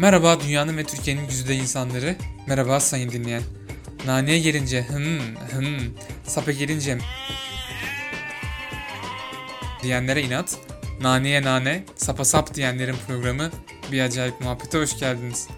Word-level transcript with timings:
Merhaba 0.00 0.40
dünyanın 0.40 0.76
ve 0.76 0.84
Türkiye'nin 0.84 1.26
güzide 1.26 1.54
insanları. 1.54 2.16
Merhaba 2.46 2.80
sayın 2.80 3.10
dinleyen. 3.10 3.42
Naneye 4.06 4.38
gelince 4.38 4.82
hım 4.82 5.36
hım, 5.36 5.94
sapa 6.24 6.52
gelince 6.52 6.98
diyenlere 9.82 10.22
inat, 10.22 10.58
naneye 11.00 11.42
nane, 11.42 11.84
sapa 11.96 12.24
sap 12.24 12.54
diyenlerin 12.54 12.96
programı 13.06 13.50
Bir 13.92 14.00
Acayip 14.00 14.40
Muhabbete 14.40 14.78
hoş 14.78 14.98
geldiniz. 14.98 15.48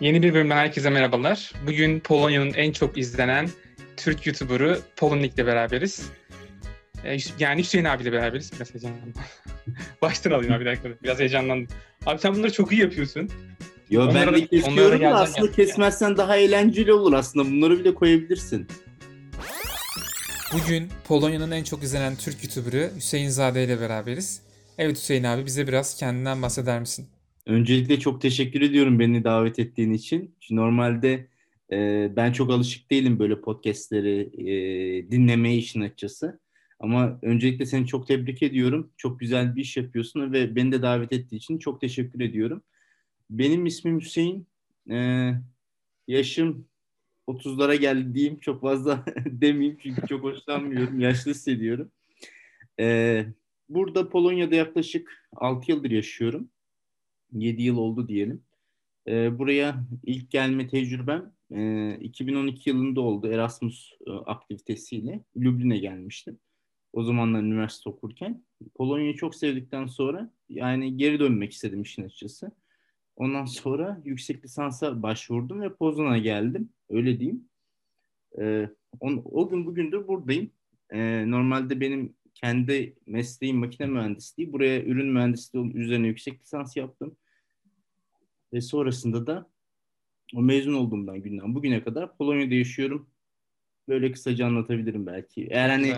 Yeni 0.00 0.22
bir 0.22 0.34
bölümden 0.34 0.56
herkese 0.56 0.90
merhabalar. 0.90 1.52
Bugün 1.66 2.00
Polonya'nın 2.00 2.54
en 2.54 2.72
çok 2.72 2.98
izlenen 2.98 3.50
Türk 3.96 4.26
YouTuber'ı 4.26 4.80
Polonik'le 4.96 5.38
beraberiz. 5.38 6.10
Ee, 7.04 7.16
yani 7.38 7.60
Hüseyin 7.60 7.84
abiyle 7.84 8.12
beraberiz. 8.12 8.52
Biraz 8.52 8.74
heyecanlandım. 8.74 9.14
Baştan 10.02 10.30
alayım 10.30 10.52
abi 10.52 10.60
bir 10.60 10.66
dakika. 10.70 10.88
Biraz 11.02 11.18
heyecanlandım. 11.18 11.68
Abi 12.06 12.18
sen 12.18 12.34
bunları 12.34 12.52
çok 12.52 12.72
iyi 12.72 12.80
yapıyorsun. 12.80 13.30
Yo 13.90 14.02
Onlara 14.02 14.32
ben 14.32 14.40
de 14.40 14.46
kesiyorum 14.46 15.00
da 15.00 15.14
aslında 15.14 15.46
yani. 15.46 15.56
kesmezsen 15.56 16.16
daha 16.16 16.36
eğlenceli 16.36 16.92
olur 16.92 17.12
aslında. 17.12 17.50
Bunları 17.50 17.78
bile 17.78 17.94
koyabilirsin. 17.94 18.66
Bugün 20.54 20.88
Polonya'nın 21.08 21.50
en 21.50 21.64
çok 21.64 21.82
izlenen 21.82 22.16
Türk 22.16 22.44
YouTuber'ı 22.44 22.90
Hüseyin 22.96 23.28
Zade 23.28 23.64
ile 23.64 23.80
beraberiz. 23.80 24.42
Evet 24.78 24.96
Hüseyin 24.96 25.24
abi 25.24 25.46
bize 25.46 25.66
biraz 25.68 25.96
kendinden 25.96 26.42
bahseder 26.42 26.80
misin? 26.80 27.08
Öncelikle 27.46 28.00
çok 28.00 28.20
teşekkür 28.20 28.60
ediyorum 28.60 28.98
beni 28.98 29.24
davet 29.24 29.58
ettiğin 29.58 29.92
için. 29.92 30.34
Çünkü 30.40 30.56
normalde 30.56 31.26
e, 31.72 32.08
ben 32.16 32.32
çok 32.32 32.50
alışık 32.50 32.90
değilim 32.90 33.18
böyle 33.18 33.40
podcastleri 33.40 34.20
e, 34.20 35.10
dinlemeye 35.10 35.56
işin 35.56 35.80
açıkçası. 35.80 36.40
Ama 36.80 37.18
öncelikle 37.22 37.66
seni 37.66 37.86
çok 37.86 38.06
tebrik 38.06 38.42
ediyorum. 38.42 38.92
Çok 38.96 39.20
güzel 39.20 39.56
bir 39.56 39.62
iş 39.62 39.76
yapıyorsun 39.76 40.32
ve 40.32 40.56
beni 40.56 40.72
de 40.72 40.82
davet 40.82 41.12
ettiği 41.12 41.36
için 41.36 41.58
çok 41.58 41.80
teşekkür 41.80 42.20
ediyorum. 42.20 42.62
Benim 43.30 43.66
ismim 43.66 44.00
Hüseyin. 44.00 44.46
E, 44.90 45.30
yaşım 46.08 46.66
30'lara 47.28 47.74
geldi 47.74 48.14
diyeyim. 48.14 48.40
Çok 48.40 48.60
fazla 48.60 49.04
demeyeyim 49.26 49.78
çünkü 49.82 50.06
çok 50.06 50.24
hoşlanmıyorum. 50.24 51.00
Yaşlı 51.06 51.30
hissediyorum. 51.30 51.90
E, 52.80 53.26
burada 53.68 54.08
Polonya'da 54.08 54.54
yaklaşık 54.54 55.28
6 55.36 55.72
yıldır 55.72 55.90
yaşıyorum. 55.90 56.50
7 57.32 57.62
yıl 57.62 57.76
oldu 57.76 58.08
diyelim. 58.08 58.42
Ee, 59.08 59.38
buraya 59.38 59.84
ilk 60.04 60.30
gelme 60.30 60.68
tecrübem 60.68 61.32
e, 61.50 61.94
2012 62.00 62.70
yılında 62.70 63.00
oldu 63.00 63.32
Erasmus 63.32 63.92
e, 64.06 64.10
aktivitesiyle. 64.10 65.20
Lüblin'e 65.36 65.78
gelmiştim. 65.78 66.38
O 66.92 67.02
zamanlar 67.02 67.42
üniversite 67.42 67.90
okurken. 67.90 68.42
Polonya'yı 68.74 69.14
çok 69.16 69.34
sevdikten 69.34 69.86
sonra 69.86 70.30
yani 70.48 70.96
geri 70.96 71.20
dönmek 71.20 71.52
istedim 71.52 71.82
işin 71.82 72.04
açıkçası. 72.04 72.52
Ondan 73.16 73.44
sonra 73.44 74.00
yüksek 74.04 74.44
lisansa 74.44 75.02
başvurdum 75.02 75.60
ve 75.60 75.74
Poznan'a 75.74 76.18
geldim. 76.18 76.68
Öyle 76.90 77.20
diyeyim. 77.20 77.44
Ee, 78.38 78.68
on- 79.00 79.22
o 79.24 79.48
gün 79.48 79.66
bugündür 79.66 80.08
buradayım. 80.08 80.50
Ee, 80.90 81.30
normalde 81.30 81.80
benim 81.80 82.14
kendi 82.34 82.96
mesleğim 83.06 83.56
makine 83.56 83.86
mühendisliği. 83.86 84.52
Buraya 84.52 84.82
ürün 84.84 85.06
mühendisliği 85.12 85.72
üzerine 85.74 86.06
yüksek 86.06 86.40
lisans 86.40 86.76
yaptım. 86.76 87.16
Ve 88.52 88.60
sonrasında 88.60 89.26
da 89.26 89.50
o 90.34 90.42
mezun 90.42 90.74
olduğumdan 90.74 91.22
günden 91.22 91.54
bugüne 91.54 91.84
kadar 91.84 92.16
Polonya'da 92.16 92.54
yaşıyorum. 92.54 93.10
Böyle 93.88 94.12
kısaca 94.12 94.46
anlatabilirim 94.46 95.06
belki. 95.06 95.46
Eğer 95.50 95.68
hani. 95.68 95.94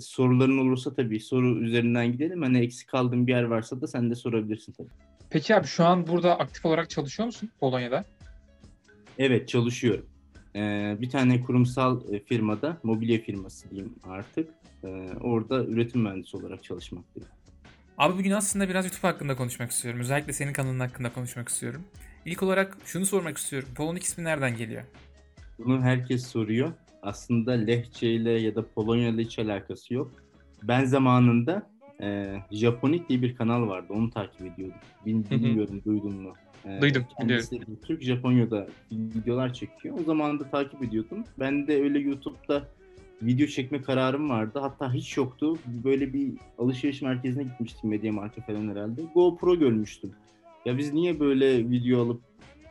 Soruların 0.00 0.58
olursa 0.58 0.94
tabii 0.94 1.20
soru 1.20 1.58
üzerinden 1.58 2.12
gidelim. 2.12 2.42
Hani 2.42 2.58
eksik 2.58 2.88
kaldığım 2.88 3.26
bir 3.26 3.32
yer 3.32 3.42
varsa 3.42 3.80
da 3.80 3.86
sen 3.86 4.10
de 4.10 4.14
sorabilirsin 4.14 4.72
tabii. 4.72 4.88
Peki 5.30 5.56
abi 5.56 5.66
şu 5.66 5.84
an 5.84 6.06
burada 6.06 6.38
aktif 6.38 6.66
olarak 6.66 6.90
çalışıyor 6.90 7.26
musun 7.26 7.50
Polonya'da? 7.60 8.04
Evet 9.18 9.48
çalışıyorum. 9.48 10.06
Ee, 10.56 10.96
bir 11.00 11.10
tane 11.10 11.40
kurumsal 11.40 12.14
e, 12.14 12.20
firmada, 12.24 12.76
mobilya 12.82 13.18
firması 13.18 13.70
diyeyim 13.70 13.94
artık. 14.04 14.48
Ee, 14.84 14.88
orada 15.20 15.64
üretim 15.64 16.00
mühendisi 16.00 16.36
olarak 16.36 16.64
çalışmaktayım. 16.64 17.28
Abi 17.98 18.18
bugün 18.18 18.30
aslında 18.30 18.68
biraz 18.68 18.84
YouTube 18.84 19.06
hakkında 19.06 19.36
konuşmak 19.36 19.70
istiyorum. 19.70 20.00
Özellikle 20.00 20.32
senin 20.32 20.52
kanalın 20.52 20.80
hakkında 20.80 21.12
konuşmak 21.12 21.48
istiyorum. 21.48 21.82
İlk 22.24 22.42
olarak 22.42 22.76
şunu 22.84 23.06
sormak 23.06 23.38
istiyorum. 23.38 23.68
Polonik 23.74 24.02
ismi 24.02 24.24
nereden 24.24 24.56
geliyor? 24.56 24.82
Bunu 25.58 25.82
herkes 25.82 26.26
soruyor. 26.26 26.72
Aslında 27.02 27.52
Lehçe 27.52 28.10
ile 28.10 28.30
ya 28.30 28.54
da 28.54 28.66
Polonya 28.74 29.08
ile 29.08 29.22
hiç 29.22 29.38
alakası 29.38 29.94
yok. 29.94 30.10
Ben 30.62 30.84
zamanında 30.84 31.70
e, 32.02 32.36
Japonik 32.50 33.08
diye 33.08 33.22
bir 33.22 33.36
kanal 33.36 33.68
vardı. 33.68 33.86
Onu 33.90 34.10
takip 34.10 34.40
ediyordum. 34.40 34.78
Bilmiyorum 35.06 35.82
duydun 35.86 36.22
mu? 36.22 36.32
E, 36.64 36.80
Duydum, 36.80 37.04
Kendisi 37.18 37.60
Türk 37.86 38.02
Japonya'da 38.02 38.66
videolar 38.92 39.54
çekiyor. 39.54 39.98
O 40.00 40.04
zaman 40.04 40.40
da 40.40 40.50
takip 40.50 40.82
ediyordum. 40.82 41.24
Ben 41.38 41.66
de 41.66 41.82
öyle 41.82 41.98
YouTube'da 41.98 42.68
video 43.22 43.46
çekme 43.46 43.82
kararım 43.82 44.30
vardı. 44.30 44.58
Hatta 44.58 44.92
hiç 44.92 45.16
yoktu. 45.16 45.58
Böyle 45.66 46.12
bir 46.12 46.32
alışveriş 46.58 47.02
merkezine 47.02 47.42
gitmiştim 47.42 47.90
Mediamarkt'a 47.90 48.42
falan 48.42 48.68
herhalde. 48.70 49.02
GoPro 49.14 49.58
görmüştüm. 49.58 50.10
Ya 50.64 50.78
biz 50.78 50.92
niye 50.92 51.20
böyle 51.20 51.70
video 51.70 52.02
alıp 52.02 52.20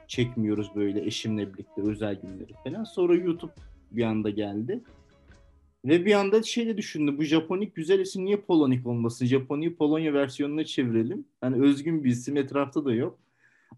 çekmiyoruz 0.07 0.75
böyle 0.75 1.05
eşimle 1.05 1.53
birlikte 1.53 1.81
özel 1.81 2.21
günleri 2.21 2.53
falan. 2.63 2.83
Sonra 2.83 3.15
YouTube 3.15 3.51
bir 3.91 4.03
anda 4.03 4.29
geldi. 4.29 4.83
Ve 5.85 6.05
bir 6.05 6.13
anda 6.13 6.43
şey 6.43 6.67
de 6.67 6.77
düşündüm. 6.77 7.17
Bu 7.17 7.23
Japonik 7.23 7.75
güzel 7.75 7.99
isim 7.99 8.25
niye 8.25 8.37
Polonik 8.37 8.87
olmasın? 8.87 9.25
Japonya'yı 9.25 9.75
Polonya 9.75 10.13
versiyonuna 10.13 10.65
çevirelim. 10.65 11.25
Yani 11.43 11.65
özgün 11.65 12.03
bir 12.03 12.09
isim 12.09 12.37
etrafta 12.37 12.85
da 12.85 12.93
yok. 12.93 13.19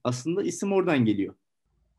Aslında 0.04 0.44
isim 0.44 0.74
oradan 0.74 1.06
geliyor. 1.06 1.36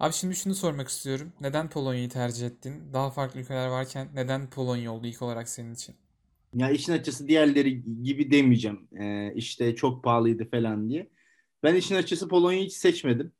Abi 0.00 0.12
şimdi 0.12 0.34
şunu 0.34 0.54
sormak 0.54 0.88
istiyorum. 0.88 1.32
Neden 1.40 1.70
Polonya'yı 1.70 2.08
tercih 2.08 2.46
ettin? 2.46 2.74
Daha 2.92 3.10
farklı 3.10 3.40
ülkeler 3.40 3.68
varken 3.68 4.08
neden 4.14 4.50
Polonya 4.50 4.92
oldu 4.92 5.06
ilk 5.06 5.22
olarak 5.22 5.48
senin 5.48 5.74
için? 5.74 5.94
Ya 6.54 6.70
işin 6.70 6.92
açısı 6.92 7.28
diğerleri 7.28 8.02
gibi 8.02 8.30
demeyeceğim. 8.30 8.88
Ee, 9.00 9.32
işte 9.34 9.74
çok 9.74 10.04
pahalıydı 10.04 10.50
falan 10.50 10.88
diye. 10.90 11.08
Ben 11.62 11.74
işin 11.74 11.94
açısı 11.94 12.28
Polonya'yı 12.28 12.66
hiç 12.66 12.72
seçmedim. 12.72 13.32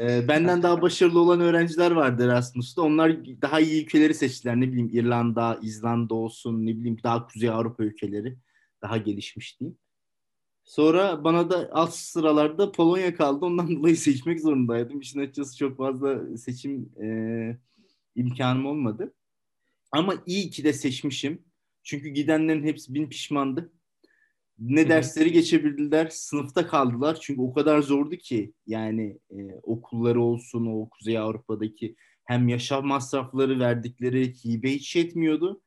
Ee, 0.00 0.28
benden 0.28 0.62
daha 0.62 0.82
başarılı 0.82 1.20
olan 1.20 1.40
öğrenciler 1.40 1.90
vardı 1.90 2.24
Erasmus'ta. 2.24 2.82
Onlar 2.82 3.26
daha 3.42 3.60
iyi 3.60 3.84
ülkeleri 3.84 4.14
seçtiler. 4.14 4.56
Ne 4.56 4.68
bileyim 4.68 4.90
İrlanda, 4.92 5.58
İzlanda 5.62 6.14
olsun, 6.14 6.66
ne 6.66 6.76
bileyim 6.76 6.98
daha 7.02 7.26
Kuzey 7.26 7.50
Avrupa 7.50 7.84
ülkeleri. 7.84 8.36
Daha 8.82 8.96
gelişmiş 8.96 9.60
diyeyim. 9.60 9.78
Sonra 10.64 11.24
bana 11.24 11.50
da 11.50 11.70
alt 11.72 11.94
sıralarda 11.94 12.72
Polonya 12.72 13.14
kaldı. 13.14 13.44
Ondan 13.44 13.68
dolayı 13.76 13.96
seçmek 13.96 14.40
zorundaydım. 14.40 15.00
İşin 15.00 15.20
açıkçası 15.20 15.56
çok 15.56 15.76
fazla 15.76 16.36
seçim 16.36 16.92
e, 17.02 17.08
imkanım 18.14 18.66
olmadı. 18.66 19.14
Ama 19.92 20.14
iyi 20.26 20.50
ki 20.50 20.64
de 20.64 20.72
seçmişim. 20.72 21.42
Çünkü 21.82 22.08
gidenlerin 22.08 22.62
hepsi 22.62 22.94
bin 22.94 23.08
pişmandı. 23.08 23.72
Ne 24.58 24.88
dersleri 24.88 25.32
geçebildiler, 25.32 26.08
sınıfta 26.10 26.66
kaldılar. 26.66 27.18
Çünkü 27.20 27.40
o 27.40 27.54
kadar 27.54 27.82
zordu 27.82 28.16
ki 28.16 28.52
yani 28.66 29.18
e, 29.30 29.36
okulları 29.62 30.22
olsun 30.22 30.66
o 30.66 30.88
Kuzey 30.88 31.18
Avrupa'daki 31.18 31.96
hem 32.24 32.48
yaşam 32.48 32.86
masrafları 32.86 33.60
verdikleri 33.60 34.34
hibe 34.34 34.72
hiç 34.72 34.96
yetmiyordu. 34.96 35.62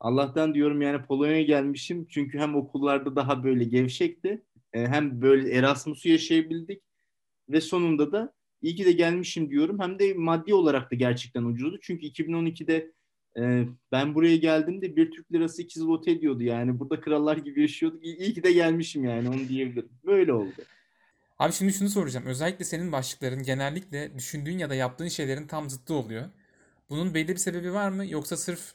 Allah'tan 0.00 0.54
diyorum 0.54 0.82
yani 0.82 1.02
Polonya'ya 1.02 1.42
gelmişim. 1.42 2.06
Çünkü 2.10 2.38
hem 2.38 2.56
okullarda 2.56 3.16
daha 3.16 3.44
böyle 3.44 3.64
gevşekti. 3.64 4.44
e, 4.72 4.86
hem 4.86 5.22
böyle 5.22 5.50
Erasmus'u 5.50 6.08
yaşayabildik. 6.08 6.82
Ve 7.48 7.60
sonunda 7.60 8.12
da 8.12 8.34
iyi 8.62 8.74
ki 8.76 8.84
de 8.84 8.92
gelmişim 8.92 9.50
diyorum. 9.50 9.78
Hem 9.80 9.98
de 9.98 10.14
maddi 10.14 10.54
olarak 10.54 10.90
da 10.92 10.94
gerçekten 10.96 11.44
ucuzdu. 11.44 11.78
Çünkü 11.82 12.06
2012'de 12.06 12.92
ee, 13.38 13.64
ben 13.92 14.14
buraya 14.14 14.36
geldiğimde 14.36 14.96
bir 14.96 15.10
Türk 15.10 15.32
lirası 15.32 15.62
2 15.62 15.78
zloty 15.78 16.12
ediyordu 16.12 16.42
yani. 16.42 16.78
Burada 16.78 17.00
krallar 17.00 17.36
gibi 17.36 17.60
yaşıyorduk. 17.60 18.04
İyi, 18.04 18.16
iyi 18.16 18.34
ki 18.34 18.42
de 18.42 18.52
gelmişim 18.52 19.04
yani 19.04 19.28
onu 19.28 19.48
diyebilirim. 19.48 19.90
Böyle 20.06 20.32
oldu. 20.32 20.62
Abi 21.38 21.52
şimdi 21.52 21.72
şunu 21.72 21.88
soracağım. 21.88 22.26
Özellikle 22.26 22.64
senin 22.64 22.92
başlıkların 22.92 23.42
genellikle 23.42 24.14
düşündüğün 24.14 24.58
ya 24.58 24.70
da 24.70 24.74
yaptığın 24.74 25.08
şeylerin 25.08 25.46
tam 25.46 25.70
zıttı 25.70 25.94
oluyor. 25.94 26.24
Bunun 26.90 27.14
belli 27.14 27.28
bir 27.28 27.36
sebebi 27.36 27.72
var 27.72 27.88
mı? 27.90 28.06
Yoksa 28.06 28.36
sırf 28.36 28.74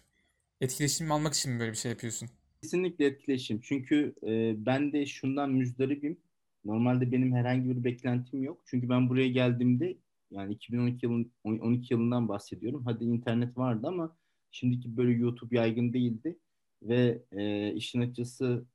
etkileşim 0.62 1.12
almak 1.12 1.34
için 1.34 1.52
mi 1.52 1.60
böyle 1.60 1.72
bir 1.72 1.78
şey 1.78 1.92
yapıyorsun? 1.92 2.30
Kesinlikle 2.62 3.06
etkileşim. 3.06 3.62
Çünkü 3.64 4.14
e, 4.28 4.54
ben 4.66 4.94
de 4.94 5.06
şundan 5.06 5.52
müzdaribim. 5.52 6.18
Normalde 6.66 7.12
benim 7.12 7.34
herhangi 7.34 7.70
bir 7.70 7.84
beklentim 7.84 8.44
yok. 8.44 8.62
Çünkü 8.66 8.90
ben 8.90 9.10
buraya 9.10 9.28
geldiğimde 9.28 9.98
yani 10.32 10.54
2012 10.54 11.06
yılın 11.06 11.32
12 11.44 11.94
yılından 11.94 12.28
bahsediyorum. 12.28 12.84
Hadi 12.86 13.04
internet 13.04 13.58
vardı 13.58 13.88
ama 13.88 14.16
şimdiki 14.56 14.98
böyle 14.98 15.12
YouTube 15.12 15.58
yaygın 15.58 15.94
değildi 15.94 16.40
ve 16.82 17.22
e, 17.32 17.74
işin 17.74 18.02
açıkçası 18.02 18.66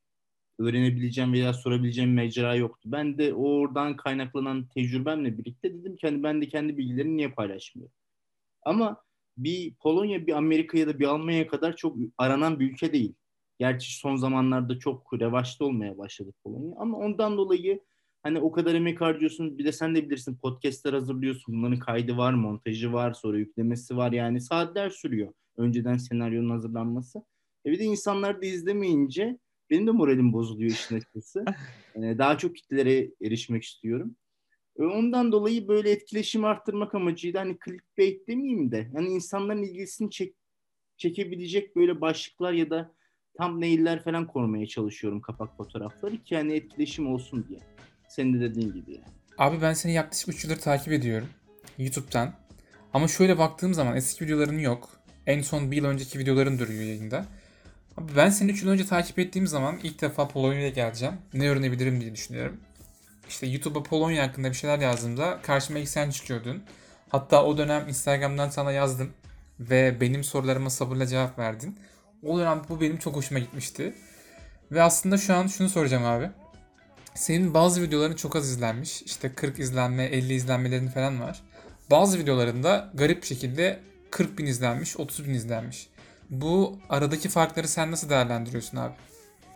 öğrenebileceğim 0.59 1.33
veya 1.33 1.53
sorabileceğim 1.53 2.15
mecra 2.15 2.55
yoktu. 2.55 2.89
Ben 2.93 3.19
de 3.19 3.35
oradan 3.35 3.97
kaynaklanan 3.97 4.69
tecrübemle 4.69 5.39
birlikte 5.39 5.75
dedim 5.75 5.97
ki 5.97 6.07
hani 6.07 6.23
ben 6.23 6.43
de 6.43 6.49
kendi 6.49 6.79
bilgilerimi 6.79 7.17
niye 7.17 7.31
paylaşmıyorum? 7.31 7.95
Ama 8.63 9.03
bir 9.37 9.75
Polonya, 9.75 10.27
bir 10.27 10.33
Amerika 10.33 10.79
ya 10.79 10.87
da 10.87 10.99
bir 10.99 11.07
Almanya 11.07 11.47
kadar 11.47 11.77
çok 11.77 11.97
aranan 12.19 12.61
bir 12.61 12.73
ülke 12.73 12.93
değil. 12.93 13.15
Gerçi 13.59 13.99
son 13.99 14.17
zamanlarda 14.17 14.79
çok 14.79 15.21
revaçta 15.21 15.65
olmaya 15.65 15.99
başladı 15.99 16.33
Polonya 16.45 16.77
ama 16.79 16.99
ondan 16.99 17.37
dolayı 17.37 17.81
hani 18.23 18.41
o 18.41 18.53
kadar 18.53 18.75
emek 18.75 19.01
harcıyorsun. 19.01 19.59
Bir 19.59 19.65
de 19.65 19.73
sen 19.73 19.95
de 19.95 20.05
bilirsin 20.07 20.37
podcastler 20.37 20.93
hazırlıyorsun. 20.93 21.55
Bunların 21.55 21.79
kaydı 21.79 22.17
var, 22.17 22.33
montajı 22.33 22.93
var, 22.93 23.13
sonra 23.13 23.39
yüklemesi 23.39 23.97
var. 23.97 24.13
Yani 24.13 24.41
saatler 24.41 24.91
sürüyor 24.91 25.33
önceden 25.57 25.97
senaryonun 25.97 26.51
hazırlanması. 26.51 27.19
E 27.67 27.71
bir 27.71 27.79
de 27.79 27.85
insanlar 27.85 28.43
da 28.43 28.47
izlemeyince 28.47 29.39
benim 29.71 29.87
de 29.87 29.91
moralim 29.91 30.33
bozuluyor 30.33 30.71
işin 30.71 30.97
açıkçası. 30.97 31.45
Ee, 31.95 32.01
daha 32.19 32.39
çok 32.39 32.57
kitlelere 32.57 33.11
erişmek 33.23 33.65
istiyorum. 33.65 34.17
E, 34.79 34.83
ondan 34.83 35.33
dolayı 35.33 35.69
böyle 35.69 35.91
etkileşimi 35.91 36.47
arttırmak 36.47 36.95
amacıyla 36.95 37.41
hani 37.41 37.59
clickbait 37.65 38.29
demeyeyim 38.29 38.73
de 38.73 38.91
hani 38.95 39.09
insanların 39.09 39.63
ilgisini 39.63 40.11
çek, 40.11 40.35
çekebilecek 40.97 41.77
böyle 41.77 42.01
başlıklar 42.01 42.53
ya 42.53 42.71
da 42.71 42.95
thumbnail'ler 43.41 44.05
falan 44.05 44.27
korumaya 44.27 44.67
çalışıyorum 44.67 45.21
kapak 45.21 45.57
fotoğrafları 45.57 46.25
ki 46.25 46.37
hani 46.37 46.53
etkileşim 46.53 47.13
olsun 47.13 47.47
diye. 47.49 47.61
Senin 48.09 48.35
de 48.35 48.41
dediğin 48.41 48.73
gibi 48.73 48.93
yani. 48.93 49.05
Abi 49.39 49.63
ben 49.63 49.73
seni 49.73 49.93
yaklaşık 49.93 50.29
3 50.29 50.45
yıldır 50.45 50.57
takip 50.57 50.93
ediyorum. 50.93 51.29
YouTube'dan. 51.79 52.35
Ama 52.93 53.09
şöyle 53.09 53.39
baktığım 53.39 53.75
zaman 53.75 53.97
eski 53.97 54.25
videoların 54.25 54.59
yok. 54.59 55.00
En 55.27 55.43
son 55.43 55.71
bir 55.71 55.77
yıl 55.77 55.85
önceki 55.85 56.19
videoların 56.19 56.59
duruyor 56.59 56.83
yayında. 56.83 57.27
Abi 57.97 58.17
ben 58.17 58.31
seni 58.31 58.51
3 58.51 58.63
yıl 58.63 58.71
önce 58.71 58.87
takip 58.87 59.19
ettiğim 59.19 59.47
zaman 59.47 59.79
ilk 59.83 60.01
defa 60.01 60.29
Polonya'ya 60.29 60.69
geleceğim. 60.69 61.15
Ne 61.35 61.51
öğrenebilirim 61.51 62.01
diye 62.01 62.15
düşünüyorum. 62.15 62.61
İşte 63.29 63.47
YouTube'a 63.47 63.83
Polonya 63.83 64.29
hakkında 64.29 64.49
bir 64.49 64.55
şeyler 64.55 64.79
yazdığımda 64.79 65.39
karşıma 65.43 65.79
ilk 65.79 65.89
sen 65.89 66.11
çıkıyordun. 66.11 66.63
Hatta 67.09 67.45
o 67.45 67.59
dönem 67.59 67.89
Instagram'dan 67.89 68.49
sana 68.49 68.73
yazdım. 68.73 69.11
Ve 69.61 70.01
benim 70.01 70.25
sorularıma 70.25 70.71
sabırla 70.71 71.07
cevap 71.07 71.39
verdin. 71.39 71.79
O 72.23 72.39
dönem 72.39 72.63
bu 72.69 72.81
benim 72.81 72.99
çok 72.99 73.17
hoşuma 73.17 73.41
gitmişti. 73.41 73.95
Ve 74.73 74.83
aslında 74.83 75.19
şu 75.19 75.35
an 75.35 75.47
şunu 75.47 75.69
soracağım 75.69 76.05
abi. 76.05 76.31
Senin 77.15 77.55
bazı 77.55 77.83
videoların 77.83 78.17
çok 78.17 78.37
az 78.37 78.51
izlenmiş. 78.51 79.03
İşte 79.03 79.33
40 79.33 79.59
izlenme, 79.59 80.05
50 80.05 80.35
izlenmelerin 80.35 80.89
falan 80.89 81.21
var. 81.21 81.43
Bazı 81.91 82.19
videolarında 82.19 82.91
garip 82.95 83.23
bir 83.23 83.27
şekilde 83.27 83.81
40 84.11 84.39
bin 84.39 84.47
izlenmiş, 84.47 84.97
30 84.97 85.29
bin 85.29 85.35
izlenmiş. 85.35 85.89
Bu 86.31 86.79
aradaki 86.89 87.29
farkları 87.29 87.69
sen 87.69 87.91
nasıl 87.91 88.11
değerlendiriyorsun 88.11 88.77
abi? 88.77 88.95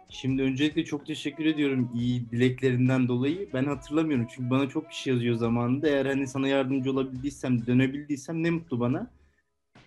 Şimdi 0.08 0.42
öncelikle 0.42 0.84
çok 0.84 1.06
teşekkür 1.06 1.44
ediyorum 1.44 1.90
iyi 1.94 2.30
dileklerinden 2.30 3.08
dolayı. 3.08 3.48
Ben 3.54 3.64
hatırlamıyorum 3.64 4.26
çünkü 4.34 4.50
bana 4.50 4.68
çok 4.68 4.90
kişi 4.90 5.10
yazıyor 5.10 5.36
zamanında. 5.36 5.88
Eğer 5.88 6.06
hani 6.06 6.26
sana 6.26 6.48
yardımcı 6.48 6.90
olabildiysem, 6.90 7.66
dönebildiysem 7.66 8.42
ne 8.42 8.50
mutlu 8.50 8.80
bana. 8.80 9.10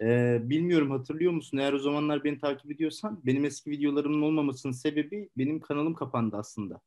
Ee, 0.02 0.40
bilmiyorum 0.44 0.92
hatırlıyor 0.92 1.32
musun? 1.32 1.58
Eğer 1.58 1.74
o 1.74 1.80
zamanlar 1.80 2.24
beni 2.24 2.40
takip 2.40 2.72
ediyorsan 2.72 3.22
benim 3.26 3.46
eski 3.46 3.72
videolarımın 3.72 4.22
olmamasının 4.22 4.74
sebebi 4.74 5.30
benim 5.38 5.60
kanalım 5.60 5.94
kapandı 5.94 6.38
aslında. 6.38 6.82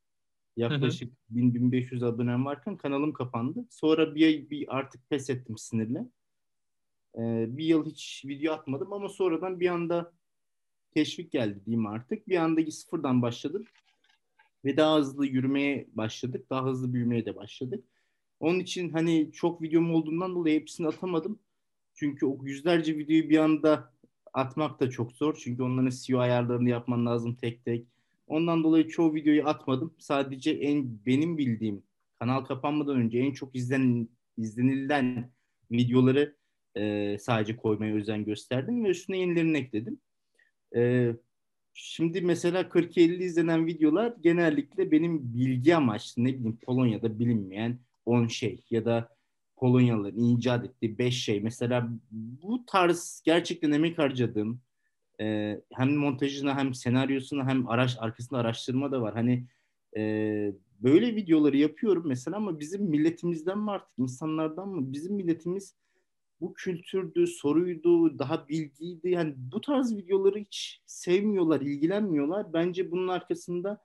Yaklaşık 0.57 1.13
1000-1500 1.35 2.07
abonem 2.07 2.45
varken 2.45 2.77
kanalım 2.77 3.13
kapandı. 3.13 3.65
Sonra 3.71 4.15
bir, 4.15 4.51
bir 4.51 4.77
artık 4.77 5.11
pes 5.11 5.31
ettim 5.31 5.59
sinirle. 5.59 6.07
Ee, 7.19 7.47
bir 7.49 7.65
yıl 7.65 7.87
hiç 7.87 8.23
video 8.27 8.53
atmadım 8.53 8.93
ama 8.93 9.09
sonradan 9.09 9.61
bir 9.61 9.69
anda 9.69 10.13
teşvik 10.95 11.33
geldi 11.33 11.61
diyeyim 11.67 11.87
artık. 11.87 12.29
Bir 12.29 12.37
anda 12.37 12.71
sıfırdan 12.71 13.23
başladım. 13.23 13.65
Ve 14.65 14.77
daha 14.77 14.99
hızlı 14.99 15.27
yürümeye 15.27 15.89
başladık. 15.93 16.51
Daha 16.51 16.67
hızlı 16.67 16.93
büyümeye 16.93 17.27
de 17.27 17.37
başladık. 17.37 17.85
Onun 18.41 18.59
için 18.59 18.91
hani 18.91 19.33
çok 19.33 19.63
videom 19.63 19.95
olduğundan 19.95 20.35
dolayı 20.35 20.61
hepsini 20.61 20.87
atamadım. 20.87 21.39
Çünkü 21.95 22.27
o 22.27 22.39
yüzlerce 22.45 22.99
videoyu 22.99 23.31
bir 23.31 23.39
anda 23.39 23.93
atmak 24.33 24.81
da 24.81 24.91
çok 24.91 25.13
zor. 25.13 25.39
Çünkü 25.45 25.63
onların 25.63 25.91
SEO 25.91 26.19
ayarlarını 26.19 26.69
yapman 26.69 27.07
lazım 27.07 27.35
tek 27.35 27.65
tek. 27.65 27.87
Ondan 28.27 28.65
dolayı 28.65 28.89
çoğu 28.89 29.15
videoyu 29.15 29.49
atmadım. 29.49 29.95
Sadece 29.99 30.51
en 30.51 31.07
benim 31.07 31.39
bildiğim 31.39 31.83
kanal 32.15 32.45
kapanmadan 32.45 32.97
önce 32.97 33.19
en 33.19 33.33
çok 33.33 33.57
izlen, 33.57 34.09
izlenilen 34.37 35.31
videoları 35.71 36.40
e, 36.77 37.17
sadece 37.19 37.57
koymaya 37.57 37.95
özen 37.95 38.25
gösterdim 38.25 38.85
ve 38.85 38.89
üstüne 38.89 39.19
yenilerini 39.19 39.59
ekledim. 39.59 40.01
E, 40.77 41.13
şimdi 41.75 42.21
mesela 42.21 42.61
40-50 42.69 43.23
izlenen 43.23 43.67
videolar 43.67 44.15
genellikle 44.21 44.91
benim 44.91 45.35
bilgi 45.35 45.77
amaçlı 45.77 46.25
ne 46.25 46.29
bileyim 46.29 46.59
Polonya'da 46.63 47.19
bilinmeyen 47.19 47.79
10 48.07 48.27
şey 48.27 48.65
ya 48.71 48.85
da 48.85 49.09
Polonyalıların 49.57 50.37
icat 50.37 50.65
ettiği 50.65 50.99
5 50.99 51.25
şey. 51.25 51.41
Mesela 51.41 51.89
bu 52.11 52.67
tarz 52.67 53.23
gerçekten 53.25 53.71
emek 53.71 53.99
harcadığım 53.99 54.61
e, 55.21 55.61
hem 55.73 55.97
montajına 55.97 56.59
hem 56.59 56.75
senaryosuna 56.75 57.47
hem 57.47 57.69
araç 57.69 57.97
arkasında 57.99 58.39
araştırma 58.39 58.93
da 58.93 59.03
var. 59.03 59.15
Hani 59.15 59.47
e, 59.97 60.03
böyle 60.81 61.17
videoları 61.17 61.57
yapıyorum 61.57 62.05
mesela 62.07 62.37
ama 62.37 62.61
bizim 62.61 62.83
milletimizden 62.83 63.59
mi 63.59 63.71
artık 63.71 63.99
insanlardan 63.99 64.69
mı? 64.69 64.93
Bizim 64.93 65.15
milletimiz 65.15 65.75
bu 66.41 66.55
kültürdü, 66.55 67.27
soruydu, 67.27 68.19
daha 68.19 68.49
bilgiydi. 68.49 69.11
Yani 69.11 69.35
bu 69.37 69.61
tarz 69.61 69.97
videoları 69.97 70.39
hiç 70.39 70.83
sevmiyorlar, 70.87 71.61
ilgilenmiyorlar. 71.61 72.53
Bence 72.53 72.91
bunun 72.91 73.09
arkasında 73.09 73.81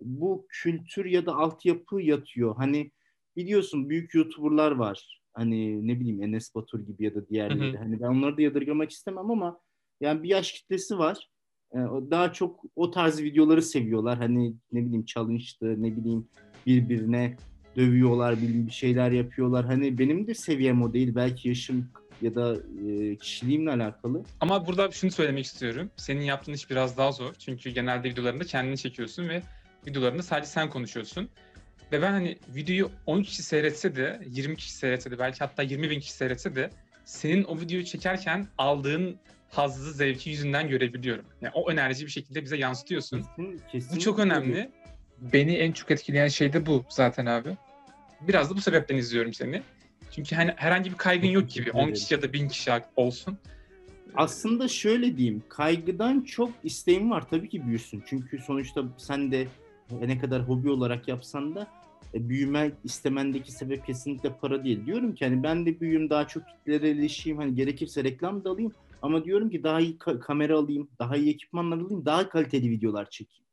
bu 0.00 0.46
kültür 0.48 1.04
ya 1.04 1.26
da 1.26 1.36
altyapı 1.36 2.00
yatıyor. 2.02 2.56
Hani 2.56 2.90
biliyorsun 3.36 3.88
büyük 3.88 4.14
YouTuber'lar 4.14 4.70
var. 4.72 5.20
Hani 5.32 5.88
ne 5.88 6.00
bileyim 6.00 6.22
Enes 6.22 6.54
Batur 6.54 6.80
gibi 6.80 7.04
ya 7.04 7.14
da 7.14 7.28
diğerleri. 7.28 7.72
Hı 7.72 7.76
hı. 7.76 7.78
Hani 7.78 8.00
ben 8.00 8.06
onları 8.06 8.36
da 8.36 8.42
yadırgamak 8.42 8.90
istemem 8.90 9.30
ama 9.30 9.60
yani 10.00 10.22
bir 10.22 10.28
yaş 10.28 10.52
kitlesi 10.52 10.98
var. 10.98 11.30
Ee, 11.74 11.78
daha 12.10 12.32
çok 12.32 12.64
o 12.76 12.90
tarz 12.90 13.22
videoları 13.22 13.62
seviyorlar. 13.62 14.18
Hani 14.18 14.54
ne 14.72 14.84
bileyim 14.84 15.04
challenge'dı, 15.04 15.82
ne 15.82 15.96
bileyim 15.96 16.28
birbirine 16.66 17.36
dövüyorlar, 17.76 18.36
bir 18.42 18.70
şeyler 18.70 19.10
yapıyorlar. 19.10 19.64
Hani 19.64 19.98
benim 19.98 20.26
de 20.26 20.34
seviyem 20.34 20.82
o 20.82 20.92
değil. 20.92 21.14
Belki 21.14 21.48
yaşım 21.48 21.88
ya 22.22 22.34
da 22.34 22.56
e, 22.86 23.16
kişiliğimle 23.16 23.70
alakalı. 23.70 24.22
Ama 24.40 24.66
burada 24.66 24.90
şunu 24.90 25.10
söylemek 25.10 25.44
istiyorum. 25.44 25.90
Senin 25.96 26.22
yaptığın 26.22 26.52
iş 26.52 26.70
biraz 26.70 26.98
daha 26.98 27.12
zor. 27.12 27.34
Çünkü 27.38 27.70
genelde 27.70 28.10
videolarında 28.10 28.44
kendini 28.44 28.78
çekiyorsun 28.78 29.28
ve 29.28 29.42
videolarında 29.86 30.22
sadece 30.22 30.46
sen 30.46 30.70
konuşuyorsun. 30.70 31.28
Ve 31.92 32.02
ben 32.02 32.12
hani 32.12 32.38
videoyu 32.54 32.90
10 33.06 33.22
kişi 33.22 33.42
seyretse 33.42 33.96
de, 33.96 34.20
20 34.26 34.56
kişi 34.56 34.72
seyretse 34.72 35.10
de, 35.10 35.18
belki 35.18 35.38
hatta 35.38 35.62
20 35.62 35.90
bin 35.90 36.00
kişi 36.00 36.12
seyretse 36.12 36.54
de 36.54 36.70
senin 37.04 37.44
o 37.44 37.60
videoyu 37.60 37.84
çekerken 37.84 38.46
aldığın 38.58 39.16
hazzı, 39.50 39.92
zevki 39.92 40.30
yüzünden 40.30 40.68
görebiliyorum. 40.68 41.24
Yani 41.40 41.52
o 41.54 41.72
enerji 41.72 42.06
bir 42.06 42.10
şekilde 42.10 42.42
bize 42.42 42.56
yansıtıyorsun. 42.56 43.18
Kesin, 43.36 43.60
kesin 43.72 43.96
bu 43.96 44.00
çok 44.00 44.18
önemli. 44.18 44.70
Beni 45.32 45.54
en 45.54 45.72
çok 45.72 45.90
etkileyen 45.90 46.28
şey 46.28 46.52
de 46.52 46.66
bu 46.66 46.84
zaten 46.88 47.26
abi. 47.26 47.56
Biraz 48.20 48.50
da 48.50 48.56
bu 48.56 48.60
sebepten 48.60 48.96
izliyorum 48.96 49.34
seni. 49.34 49.62
Çünkü 50.10 50.36
hani 50.36 50.52
herhangi 50.56 50.90
bir 50.90 50.96
kaygın 50.96 51.28
yok 51.28 51.48
gibi. 51.48 51.72
10 51.72 51.92
kişi 51.92 52.14
ya 52.14 52.22
da 52.22 52.32
1000 52.32 52.48
kişi 52.48 52.70
olsun. 52.96 53.38
Aslında 54.14 54.68
şöyle 54.68 55.16
diyeyim. 55.16 55.42
Kaygıdan 55.48 56.20
çok 56.20 56.50
isteğim 56.64 57.10
var. 57.10 57.24
Tabii 57.30 57.48
ki 57.48 57.66
büyüsün. 57.66 58.02
Çünkü 58.06 58.38
sonuçta 58.38 58.84
sen 58.96 59.32
de 59.32 59.46
ne 59.90 60.18
kadar 60.18 60.42
hobi 60.42 60.70
olarak 60.70 61.08
yapsan 61.08 61.54
da 61.54 61.66
e, 62.14 62.28
büyüme 62.28 62.70
istemendeki 62.84 63.52
sebep 63.52 63.86
kesinlikle 63.86 64.32
para 64.32 64.64
değil. 64.64 64.86
Diyorum 64.86 65.14
ki 65.14 65.24
hani 65.24 65.42
ben 65.42 65.66
de 65.66 65.80
büyüyüm 65.80 66.10
daha 66.10 66.28
çok 66.28 66.42
kitlere 66.48 66.90
erişeyim 66.90 67.38
hani 67.38 67.54
gerekirse 67.54 68.04
reklam 68.04 68.44
da 68.44 68.50
alayım 68.50 68.72
ama 69.02 69.24
diyorum 69.24 69.50
ki 69.50 69.62
daha 69.62 69.80
iyi 69.80 69.96
ka- 69.96 70.20
kamera 70.20 70.58
alayım, 70.58 70.88
daha 70.98 71.16
iyi 71.16 71.34
ekipmanlar 71.34 71.76
alayım, 71.76 72.04
daha 72.04 72.28
kaliteli 72.28 72.70
videolar 72.70 73.10
çekeyim. 73.10 73.44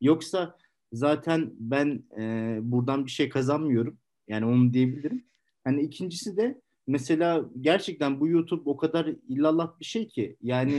Yoksa 0.00 0.56
zaten 0.92 1.50
ben 1.58 2.02
e, 2.18 2.58
buradan 2.62 3.06
bir 3.06 3.10
şey 3.10 3.28
kazanmıyorum. 3.28 3.98
Yani 4.28 4.46
onu 4.46 4.72
diyebilirim. 4.72 5.24
Hani 5.64 5.82
ikincisi 5.82 6.36
de 6.36 6.60
mesela 6.86 7.50
gerçekten 7.60 8.20
bu 8.20 8.28
YouTube 8.28 8.70
o 8.70 8.76
kadar 8.76 9.06
illallah 9.28 9.80
bir 9.80 9.84
şey 9.84 10.08
ki 10.08 10.36
yani 10.42 10.74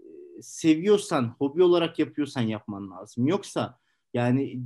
e, 0.00 0.04
seviyorsan, 0.42 1.34
hobi 1.38 1.62
olarak 1.62 1.98
yapıyorsan 1.98 2.42
yapman 2.42 2.90
lazım. 2.90 3.26
Yoksa 3.26 3.78
yani 4.14 4.60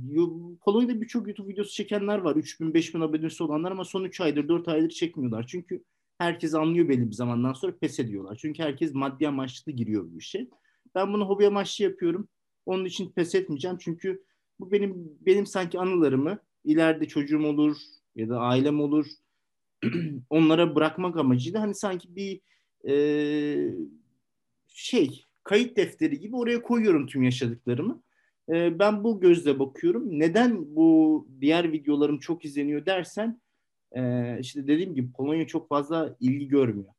Polonya'da 0.61 1.01
birçok 1.01 1.27
YouTube 1.27 1.49
videosu 1.49 1.71
çekenler 1.73 2.17
var. 2.17 2.35
3000 2.35 2.73
5000 2.73 3.01
abonesi 3.01 3.43
olanlar 3.43 3.71
ama 3.71 3.85
son 3.85 4.03
3 4.03 4.21
aydır 4.21 4.47
4 4.47 4.67
aydır 4.67 4.89
çekmiyorlar. 4.89 5.47
Çünkü 5.47 5.83
herkes 6.17 6.53
anlıyor 6.55 6.89
belli 6.89 7.09
bir 7.09 7.15
zamandan 7.15 7.53
sonra 7.53 7.77
pes 7.77 7.99
ediyorlar. 7.99 8.37
Çünkü 8.41 8.63
herkes 8.63 8.93
maddi 8.93 9.27
amaçlı 9.27 9.71
giriyor 9.71 10.11
bu 10.11 10.17
işe. 10.17 10.47
Ben 10.95 11.13
bunu 11.13 11.29
hobi 11.29 11.47
amaçlı 11.47 11.83
yapıyorum. 11.83 12.27
Onun 12.65 12.85
için 12.85 13.11
pes 13.11 13.35
etmeyeceğim. 13.35 13.77
Çünkü 13.79 14.23
bu 14.59 14.71
benim 14.71 15.17
benim 15.21 15.45
sanki 15.45 15.79
anılarımı 15.79 16.39
ileride 16.63 17.07
çocuğum 17.07 17.45
olur 17.45 17.77
ya 18.15 18.29
da 18.29 18.39
ailem 18.39 18.81
olur 18.81 19.07
onlara 20.29 20.75
bırakmak 20.75 21.17
amacıyla 21.17 21.61
hani 21.61 21.75
sanki 21.75 22.15
bir 22.15 22.41
e, 22.89 22.95
şey 24.67 25.23
kayıt 25.43 25.77
defteri 25.77 26.19
gibi 26.19 26.35
oraya 26.35 26.61
koyuyorum 26.61 27.07
tüm 27.07 27.23
yaşadıklarımı. 27.23 28.03
E, 28.49 28.79
ben 28.79 29.03
bu 29.03 29.19
gözle 29.19 29.59
bakıyorum. 29.59 30.19
Neden 30.19 30.75
bu 30.75 31.27
diğer 31.41 31.71
videolarım 31.71 32.19
çok 32.19 32.45
izleniyor 32.45 32.85
dersen 32.85 33.41
e, 33.91 34.01
işte 34.39 34.67
dediğim 34.67 34.95
gibi 34.95 35.11
Polonya 35.11 35.47
çok 35.47 35.69
fazla 35.69 36.15
ilgi 36.19 36.47
görmüyor. 36.47 36.93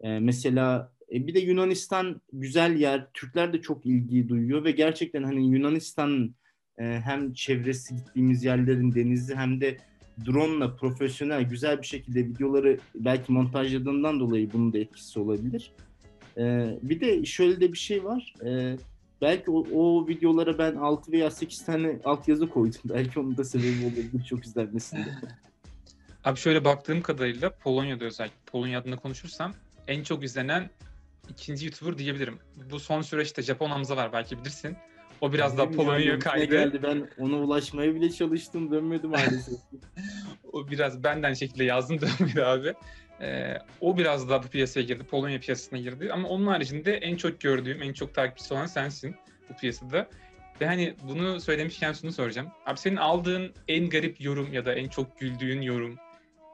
E, 0.00 0.18
mesela 0.18 0.92
E, 1.12 1.26
bir 1.26 1.34
de 1.34 1.40
Yunanistan 1.40 2.20
güzel 2.32 2.76
yer. 2.76 3.06
Türkler 3.14 3.52
de 3.52 3.60
çok 3.60 3.86
ilgi 3.86 4.28
duyuyor 4.28 4.64
ve 4.64 4.70
gerçekten 4.70 5.22
hani 5.22 5.46
Yunanistan 5.46 6.34
e, 6.80 7.00
hem 7.04 7.32
çevresi 7.32 7.96
gittiğimiz 7.96 8.44
yerlerin 8.44 8.94
denizi 8.94 9.34
hem 9.34 9.60
de 9.60 9.76
drone'la 10.26 10.76
profesyonel 10.76 11.42
güzel 11.42 11.82
bir 11.82 11.86
şekilde 11.86 12.20
videoları 12.20 12.78
belki 12.94 13.32
montajladığından 13.32 14.20
dolayı 14.20 14.52
bunun 14.52 14.72
da 14.72 14.78
etkisi 14.78 15.20
olabilir. 15.20 15.72
E, 16.36 16.74
bir 16.82 17.00
de 17.00 17.24
şöyle 17.24 17.60
de 17.60 17.72
bir 17.72 17.78
şey 17.78 18.04
var. 18.04 18.34
E, 18.44 18.76
belki 19.22 19.50
o, 19.50 19.66
o 19.74 20.08
videolara 20.08 20.58
ben 20.58 20.74
6 20.74 21.12
veya 21.12 21.30
8 21.30 21.64
tane 21.64 21.98
altyazı 22.04 22.48
koydum. 22.48 22.80
Belki 22.84 23.20
onun 23.20 23.36
da 23.36 23.44
sebebi 23.44 23.84
olabilir 23.84 24.24
çok 24.28 24.44
izlenmesinde. 24.44 25.08
Abi 26.24 26.38
şöyle 26.38 26.64
baktığım 26.64 27.02
kadarıyla 27.02 27.50
Polonya'da 27.50 28.04
özellikle 28.04 28.36
Polonya 28.46 28.80
adına 28.80 28.96
konuşursam 28.96 29.54
en 29.88 30.02
çok 30.02 30.24
izlenen 30.24 30.70
ikinci 31.30 31.66
YouTuber 31.66 31.98
diyebilirim. 31.98 32.38
Bu 32.70 32.80
son 32.80 33.02
süreçte 33.02 33.42
Japon 33.42 33.70
Hamza 33.70 33.96
var 33.96 34.12
belki 34.12 34.38
bilirsin. 34.38 34.76
O 35.20 35.32
biraz 35.32 35.58
daha 35.58 35.70
Polonya'ya 35.70 36.18
kaydı. 36.18 36.44
Geldi. 36.44 36.80
Ben 36.82 37.08
ona 37.18 37.36
ulaşmaya 37.36 37.94
bile 37.94 38.10
çalıştım 38.10 38.70
dönmedi 38.70 39.06
maalesef. 39.06 39.58
o 40.52 40.68
biraz 40.68 41.04
benden 41.04 41.34
şekilde 41.34 41.64
yazdım 41.64 42.00
dönmedi 42.00 42.44
abi. 42.44 42.74
Ee, 43.20 43.58
o 43.80 43.96
biraz 43.96 44.28
daha 44.28 44.42
bu 44.42 44.48
piyasaya 44.48 44.82
girdi. 44.82 45.04
Polonya 45.04 45.40
piyasasına 45.40 45.78
girdi. 45.78 46.12
Ama 46.12 46.28
onun 46.28 46.46
haricinde 46.46 46.96
en 46.96 47.16
çok 47.16 47.40
gördüğüm, 47.40 47.82
en 47.82 47.92
çok 47.92 48.14
takipçisi 48.14 48.54
olan 48.54 48.66
sensin 48.66 49.16
bu 49.50 49.56
piyasada. 49.56 50.08
Ve 50.60 50.66
hani 50.66 50.94
bunu 51.02 51.40
söylemişken 51.40 51.92
şunu 51.92 52.12
soracağım. 52.12 52.48
Abi 52.66 52.78
senin 52.78 52.96
aldığın 52.96 53.52
en 53.68 53.88
garip 53.90 54.20
yorum 54.20 54.52
ya 54.52 54.66
da 54.66 54.74
en 54.74 54.88
çok 54.88 55.20
güldüğün 55.20 55.62
yorum, 55.62 55.96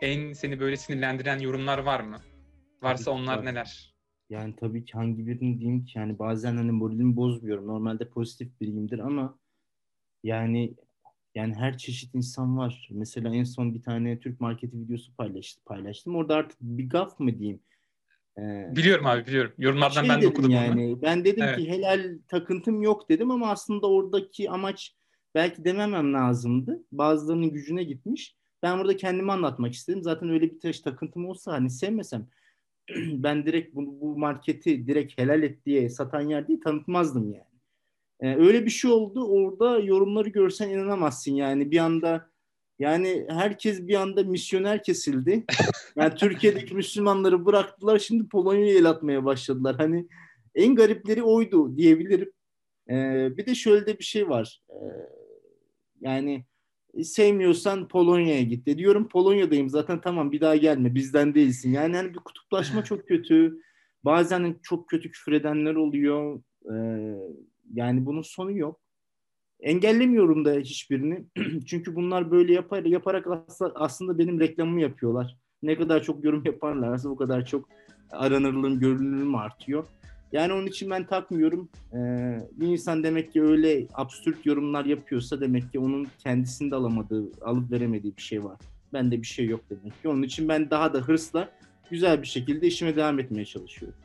en 0.00 0.32
seni 0.32 0.60
böyle 0.60 0.76
sinirlendiren 0.76 1.38
yorumlar 1.38 1.78
var 1.78 2.00
mı? 2.00 2.20
Varsa 2.82 3.10
onlar 3.10 3.44
neler? 3.44 3.95
Yani 4.30 4.56
tabii 4.56 4.84
ki 4.84 4.92
hangi 4.92 5.26
birini 5.26 5.60
diyeyim 5.60 5.84
ki 5.84 5.98
yani 5.98 6.18
bazen 6.18 6.56
hani 6.56 6.72
moralimi 6.72 7.16
bozmuyorum. 7.16 7.66
Normalde 7.66 8.08
pozitif 8.08 8.60
biriyimdir 8.60 8.98
ama 8.98 9.38
yani 10.24 10.74
yani 11.34 11.54
her 11.54 11.78
çeşit 11.78 12.14
insan 12.14 12.58
var. 12.58 12.88
Mesela 12.90 13.34
en 13.34 13.44
son 13.44 13.74
bir 13.74 13.82
tane 13.82 14.20
Türk 14.20 14.40
marketi 14.40 14.78
videosu 14.78 15.16
paylaştım. 15.16 15.62
paylaştım. 15.66 16.16
Orada 16.16 16.34
artık 16.34 16.58
bir 16.60 16.88
gaf 16.88 17.20
mı 17.20 17.38
diyeyim? 17.38 17.60
Ee, 18.38 18.72
biliyorum 18.76 19.06
abi 19.06 19.26
biliyorum. 19.26 19.52
Yorumlardan 19.58 20.00
şey 20.00 20.08
ben 20.08 20.22
de 20.22 20.28
okudum 20.28 20.50
yani. 20.50 20.86
Onu. 20.86 21.02
Ben 21.02 21.24
dedim 21.24 21.44
evet. 21.44 21.58
ki 21.58 21.68
helal 21.68 22.18
takıntım 22.28 22.82
yok 22.82 23.08
dedim 23.08 23.30
ama 23.30 23.50
aslında 23.50 23.90
oradaki 23.90 24.50
amaç 24.50 24.94
belki 25.34 25.64
dememem 25.64 26.12
lazımdı. 26.12 26.84
Bazılarının 26.92 27.50
gücüne 27.50 27.84
gitmiş. 27.84 28.36
Ben 28.62 28.78
burada 28.78 28.96
kendimi 28.96 29.32
anlatmak 29.32 29.72
istedim. 29.72 30.02
Zaten 30.02 30.30
öyle 30.30 30.50
bir 30.50 30.60
taş 30.60 30.80
takıntım 30.80 31.26
olsa 31.28 31.52
hani 31.52 31.70
sevmesem 31.70 32.26
ben 33.12 33.46
direkt 33.46 33.74
bu, 33.74 34.00
bu 34.00 34.18
marketi 34.18 34.86
direkt 34.86 35.18
helal 35.18 35.42
et 35.42 35.66
diye 35.66 35.88
satan 35.90 36.20
yer 36.20 36.48
değil 36.48 36.60
tanıtmazdım 36.64 37.32
yani. 37.32 37.56
Ee, 38.20 38.36
öyle 38.36 38.64
bir 38.64 38.70
şey 38.70 38.90
oldu. 38.90 39.26
Orada 39.26 39.78
yorumları 39.78 40.28
görsen 40.28 40.68
inanamazsın 40.68 41.32
yani. 41.32 41.70
Bir 41.70 41.78
anda 41.78 42.30
yani 42.78 43.26
herkes 43.28 43.86
bir 43.86 43.94
anda 43.94 44.24
misyoner 44.24 44.82
kesildi. 44.82 45.44
Yani 45.96 46.14
Türkiye'deki 46.14 46.74
Müslümanları 46.74 47.46
bıraktılar. 47.46 47.98
Şimdi 47.98 48.28
Polonya'ya 48.28 48.78
el 48.78 48.90
atmaya 48.90 49.24
başladılar. 49.24 49.76
Hani 49.76 50.08
en 50.54 50.74
garipleri 50.74 51.22
oydu 51.22 51.76
diyebilirim. 51.76 52.32
Ee, 52.90 53.36
bir 53.36 53.46
de 53.46 53.54
şöyle 53.54 53.86
de 53.86 53.98
bir 53.98 54.04
şey 54.04 54.28
var. 54.28 54.62
Ee, 54.70 54.76
yani 56.00 56.44
sevmiyorsan 57.04 57.88
Polonya'ya 57.88 58.42
git 58.42 58.66
de. 58.66 58.78
Diyorum 58.78 59.08
Polonya'dayım 59.08 59.68
zaten 59.68 60.00
tamam 60.00 60.32
bir 60.32 60.40
daha 60.40 60.56
gelme 60.56 60.94
bizden 60.94 61.34
değilsin. 61.34 61.72
Yani 61.72 61.96
hani 61.96 62.14
bir 62.14 62.18
kutuplaşma 62.18 62.84
çok 62.84 63.08
kötü. 63.08 63.60
Bazen 64.04 64.56
çok 64.62 64.88
kötü 64.88 65.10
küfür 65.10 65.32
edenler 65.32 65.74
oluyor. 65.74 66.42
Ee, 66.72 67.16
yani 67.74 68.06
bunun 68.06 68.22
sonu 68.22 68.52
yok. 68.52 68.80
Engellemiyorum 69.60 70.44
da 70.44 70.52
hiçbirini. 70.52 71.24
Çünkü 71.66 71.94
bunlar 71.94 72.30
böyle 72.30 72.52
yapar, 72.52 72.84
yaparak 72.84 73.26
aslında 73.74 74.18
benim 74.18 74.40
reklamımı 74.40 74.80
yapıyorlar. 74.80 75.36
Ne 75.62 75.76
kadar 75.76 76.02
çok 76.02 76.24
yorum 76.24 76.44
yaparlarsa 76.44 77.08
o 77.08 77.16
kadar 77.16 77.46
çok 77.46 77.68
aranırlığım, 78.10 78.80
görünürlüğüm 78.80 79.34
artıyor. 79.34 79.86
Yani 80.32 80.52
onun 80.52 80.66
için 80.66 80.90
ben 80.90 81.06
takmıyorum. 81.06 81.68
Ee, 81.92 81.96
bir 82.52 82.66
insan 82.66 83.04
demek 83.04 83.32
ki 83.32 83.42
öyle 83.42 83.86
absürt 83.94 84.46
yorumlar 84.46 84.84
yapıyorsa 84.84 85.40
demek 85.40 85.72
ki 85.72 85.78
onun 85.78 86.08
kendisinde 86.18 86.74
alamadığı, 86.74 87.24
alıp 87.42 87.72
veremediği 87.72 88.16
bir 88.16 88.22
şey 88.22 88.44
var. 88.44 88.58
Bende 88.92 89.22
bir 89.22 89.26
şey 89.26 89.46
yok 89.46 89.60
demek 89.70 90.02
ki. 90.02 90.08
Onun 90.08 90.22
için 90.22 90.48
ben 90.48 90.70
daha 90.70 90.94
da 90.94 90.98
hırsla 90.98 91.50
güzel 91.90 92.22
bir 92.22 92.26
şekilde 92.26 92.66
işime 92.66 92.96
devam 92.96 93.18
etmeye 93.18 93.44
çalışıyorum. 93.44 93.98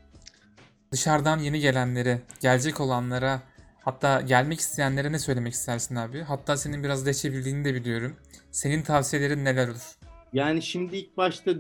Dışarıdan 0.92 1.40
yeni 1.40 1.60
gelenlere, 1.60 2.22
gelecek 2.40 2.82
olanlara, 2.82 3.42
hatta 3.82 4.22
gelmek 4.22 4.60
isteyenlere 4.60 5.12
ne 5.12 5.20
söylemek 5.20 5.54
istersin 5.54 5.96
abi? 5.96 6.22
Hatta 6.22 6.58
senin 6.58 6.84
biraz 6.84 7.06
deşebildiğini 7.06 7.66
de 7.66 7.74
biliyorum. 7.74 8.16
Senin 8.52 8.82
tavsiyelerin 8.82 9.46
neler 9.46 9.68
olur? 9.68 9.98
Yani 10.34 10.62
şimdi 10.62 10.98
ilk 10.98 11.18
başta 11.18 11.52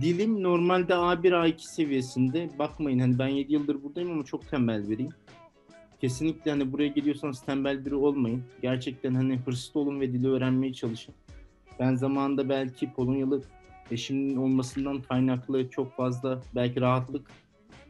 dilim 0.00 0.42
normalde 0.42 0.92
A1 0.92 1.30
A2 1.30 1.58
seviyesinde. 1.58 2.50
Bakmayın 2.58 2.98
hani 2.98 3.18
ben 3.18 3.28
7 3.28 3.52
yıldır 3.52 3.82
buradayım 3.82 4.10
ama 4.10 4.24
çok 4.24 4.48
tembel 4.48 4.90
biriyim. 4.90 5.12
Kesinlikle 6.00 6.50
hani 6.50 6.72
buraya 6.72 6.88
geliyorsanız 6.88 7.40
tembel 7.40 7.86
biri 7.86 7.94
olmayın. 7.94 8.42
Gerçekten 8.62 9.14
hani 9.14 9.36
hırslı 9.36 9.80
olun 9.80 10.00
ve 10.00 10.12
dili 10.12 10.28
öğrenmeye 10.28 10.72
çalışın. 10.72 11.14
Ben 11.80 11.94
zamanında 11.94 12.48
belki 12.48 12.92
Polonyalı 12.92 13.42
eşimin 13.90 14.36
olmasından 14.36 15.02
kaynaklı 15.02 15.70
çok 15.70 15.96
fazla 15.96 16.42
belki 16.54 16.80
rahatlık 16.80 17.30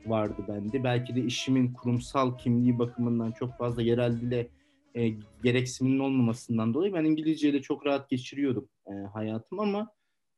vardı 0.07 0.43
bende. 0.49 0.85
Belki 0.85 1.14
de 1.14 1.21
işimin 1.21 1.73
kurumsal 1.73 2.38
kimliği 2.38 2.79
bakımından 2.79 3.33
çok 3.33 3.59
fazla 3.59 3.83
yerel 3.83 4.21
dile 4.21 4.49
e, 4.95 5.09
gereksiniminin 5.43 5.99
olmamasından 5.99 6.75
dolayı 6.75 6.95
ben 6.95 7.05
İngilizceyle 7.05 7.62
çok 7.62 7.87
rahat 7.87 8.11
geçiriyordum 8.11 8.69
e, 8.87 8.93
hayatım 8.93 9.61
ama 9.61 9.91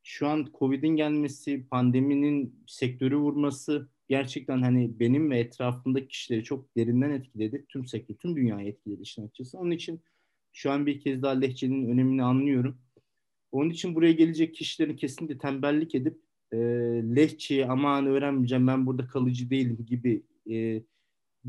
şu 0.07 0.27
an 0.27 0.49
Covid'in 0.59 0.97
gelmesi, 0.97 1.67
pandeminin 1.71 2.65
sektörü 2.67 3.17
vurması 3.17 3.89
gerçekten 4.09 4.63
hani 4.63 5.01
benim 5.01 5.31
ve 5.31 5.39
etrafımdaki 5.39 6.09
kişileri 6.09 6.45
çok 6.45 6.77
derinden 6.77 7.11
etkiledi. 7.11 7.65
Tüm 7.69 7.87
sektör, 7.87 8.15
tüm 8.15 8.37
dünyayı 8.37 8.69
etkiledi 8.69 9.03
işin 9.03 9.23
açıkçası. 9.23 9.59
Onun 9.59 9.71
için 9.71 10.01
şu 10.53 10.71
an 10.71 10.87
bir 10.87 11.01
kez 11.01 11.23
daha 11.23 11.33
lehçenin 11.33 11.89
önemini 11.89 12.23
anlıyorum. 12.23 12.79
Onun 13.53 13.71
için 13.71 13.95
buraya 13.95 14.13
gelecek 14.13 14.55
kişilerin 14.55 14.97
kesinlikle 14.97 15.39
tembellik 15.39 15.95
edip 15.95 16.21
e, 16.53 16.57
lehçeyi 17.17 17.67
aman 17.67 18.07
öğrenmeyeceğim 18.07 18.67
ben 18.67 18.87
burada 18.87 19.07
kalıcı 19.07 19.51
değilim 19.51 19.87
gibi 19.87 20.23
e, 20.51 20.83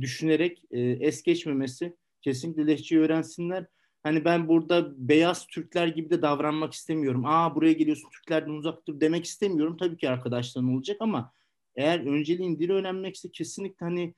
düşünerek 0.02 0.64
e, 0.72 0.80
es 0.80 1.24
geçmemesi 1.24 1.96
kesinlikle 2.22 2.68
lehçeyi 2.68 3.02
öğrensinler 3.02 3.66
Hani 4.08 4.26
ben 4.26 4.48
burada 4.48 4.94
beyaz 4.98 5.48
Türkler 5.48 5.88
gibi 5.88 6.10
de 6.10 6.22
davranmak 6.22 6.74
istemiyorum. 6.74 7.26
Aa 7.26 7.56
buraya 7.56 7.74
geliyorsun 7.74 8.10
Türklerden 8.10 8.52
uzak 8.52 8.88
dur 8.88 9.00
demek 9.00 9.26
istemiyorum. 9.26 9.78
Tabii 9.78 9.98
ki 9.98 10.10
arkadaşların 10.10 10.74
olacak 10.74 10.98
ama 11.00 11.34
eğer 11.76 12.00
önceliğin 12.00 12.60
dil 12.60 12.70
öğrenmekse 12.70 13.32
kesinlikle 13.32 13.86
hani 13.86 14.14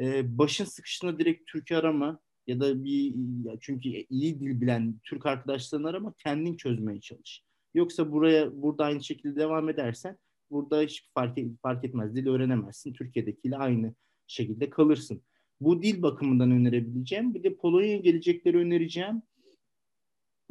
e, 0.00 0.38
başın 0.38 0.64
sıkıştığında 0.64 1.18
direkt 1.18 1.50
Türk'ü 1.50 1.74
arama 1.74 2.20
ya 2.46 2.60
da 2.60 2.84
bir 2.84 3.14
çünkü 3.60 3.88
iyi 3.88 4.40
dil 4.40 4.60
bilen 4.60 5.00
Türk 5.04 5.26
arkadaşlarını 5.26 5.88
arama 5.88 6.14
kendin 6.18 6.56
çözmeye 6.56 7.00
çalış. 7.00 7.42
Yoksa 7.74 8.12
buraya 8.12 8.62
burada 8.62 8.84
aynı 8.84 9.04
şekilde 9.04 9.36
devam 9.36 9.68
edersen 9.68 10.18
burada 10.50 10.82
hiç 10.82 11.10
fark, 11.14 11.38
fark 11.62 11.84
etmez. 11.84 12.14
Dil 12.14 12.26
öğrenemezsin. 12.26 12.92
Türkiye'dekiyle 12.92 13.56
aynı 13.56 13.94
şekilde 14.26 14.70
kalırsın. 14.70 15.22
Bu 15.60 15.82
dil 15.82 16.02
bakımından 16.02 16.50
önerebileceğim. 16.50 17.34
Bir 17.34 17.42
de 17.42 17.54
Polonya'ya 17.54 17.96
gelecekleri 17.96 18.56
önereceğim. 18.58 19.22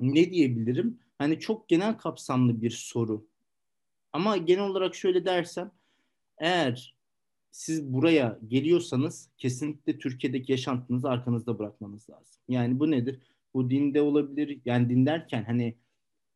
Ne 0.01 0.31
diyebilirim? 0.31 0.99
Hani 1.17 1.39
çok 1.39 1.69
genel 1.69 1.97
kapsamlı 1.97 2.61
bir 2.61 2.69
soru. 2.69 3.27
Ama 4.13 4.37
genel 4.37 4.63
olarak 4.63 4.95
şöyle 4.95 5.25
dersem 5.25 5.71
eğer 6.37 6.95
siz 7.51 7.93
buraya 7.93 8.39
geliyorsanız 8.47 9.29
kesinlikle 9.37 9.99
Türkiye'deki 9.99 10.51
yaşantınızı 10.51 11.09
arkanızda 11.09 11.59
bırakmanız 11.59 12.09
lazım. 12.09 12.41
Yani 12.47 12.79
bu 12.79 12.91
nedir? 12.91 13.19
Bu 13.53 13.69
dinde 13.69 14.01
olabilir. 14.01 14.61
Yani 14.65 14.89
din 14.89 15.05
derken 15.05 15.43
hani 15.43 15.75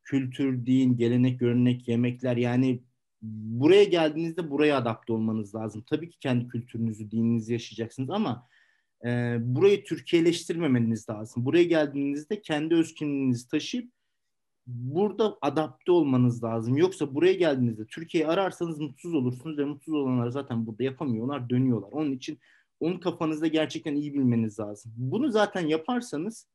kültür, 0.04 0.66
din, 0.66 0.98
gelenek, 0.98 1.40
görenek, 1.40 1.88
yemekler 1.88 2.38
yani 2.38 2.80
buraya 3.22 3.84
geldiğinizde 3.84 4.52
buraya 4.52 4.78
adapte 4.78 5.14
olmanız 5.14 5.56
lazım. 5.56 5.84
Tabii 5.90 6.10
ki 6.10 6.20
kendi 6.20 6.48
kültürünüzü, 6.48 7.12
dininizi 7.12 7.54
yaşayacaksınız 7.54 8.10
ama 8.10 8.48
e, 9.06 9.38
burayı 9.42 9.84
Türkiye'leştirmemeniz 9.84 11.10
lazım. 11.10 11.46
Buraya 11.46 11.64
geldiğinizde 11.64 12.42
kendi 12.42 12.76
öz 12.76 12.94
kimliğinizi 12.94 13.48
taşıyıp 13.48 13.92
burada 14.68 15.38
adapte 15.42 15.92
olmanız 15.92 16.44
lazım. 16.44 16.78
Yoksa 16.78 17.16
buraya 17.16 17.34
geldiğinizde 17.34 17.86
Türkiye'yi 17.86 18.28
ararsanız 18.28 18.80
mutsuz 18.80 19.14
olursunuz 19.14 19.58
ve 19.58 19.66
mutsuz 19.66 19.94
olanlar 19.94 20.30
zaten 20.30 20.66
burada 20.66 20.84
yapamıyorlar, 20.84 21.50
dönüyorlar. 21.50 21.90
Onun 21.92 22.12
için 22.12 22.40
onu 22.80 23.00
kafanızda 23.00 23.48
gerçekten 23.48 23.96
iyi 23.96 24.14
bilmeniz 24.14 24.60
lazım. 24.60 24.94
Bunu 24.98 25.32
zaten 25.32 25.68
yaparsanız 25.68 26.48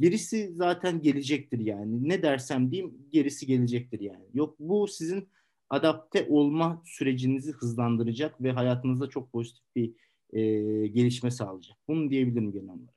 gerisi 0.00 0.52
zaten 0.54 1.02
gelecektir 1.02 1.58
yani. 1.58 2.08
Ne 2.08 2.22
dersem 2.22 2.70
diyeyim 2.70 2.94
gerisi 3.12 3.46
gelecektir 3.46 4.00
yani. 4.00 4.24
Yok 4.34 4.56
bu 4.58 4.88
sizin 4.88 5.28
adapte 5.70 6.26
olma 6.28 6.82
sürecinizi 6.84 7.52
hızlandıracak 7.52 8.42
ve 8.42 8.52
hayatınızda 8.52 9.08
çok 9.08 9.32
pozitif 9.32 9.64
bir 9.76 9.94
e, 10.32 10.40
gelişme 10.86 11.30
sağlayacak. 11.30 11.76
Bunu 11.88 12.10
diyebilirim 12.10 12.52
genel 12.52 12.68
olarak. 12.68 12.94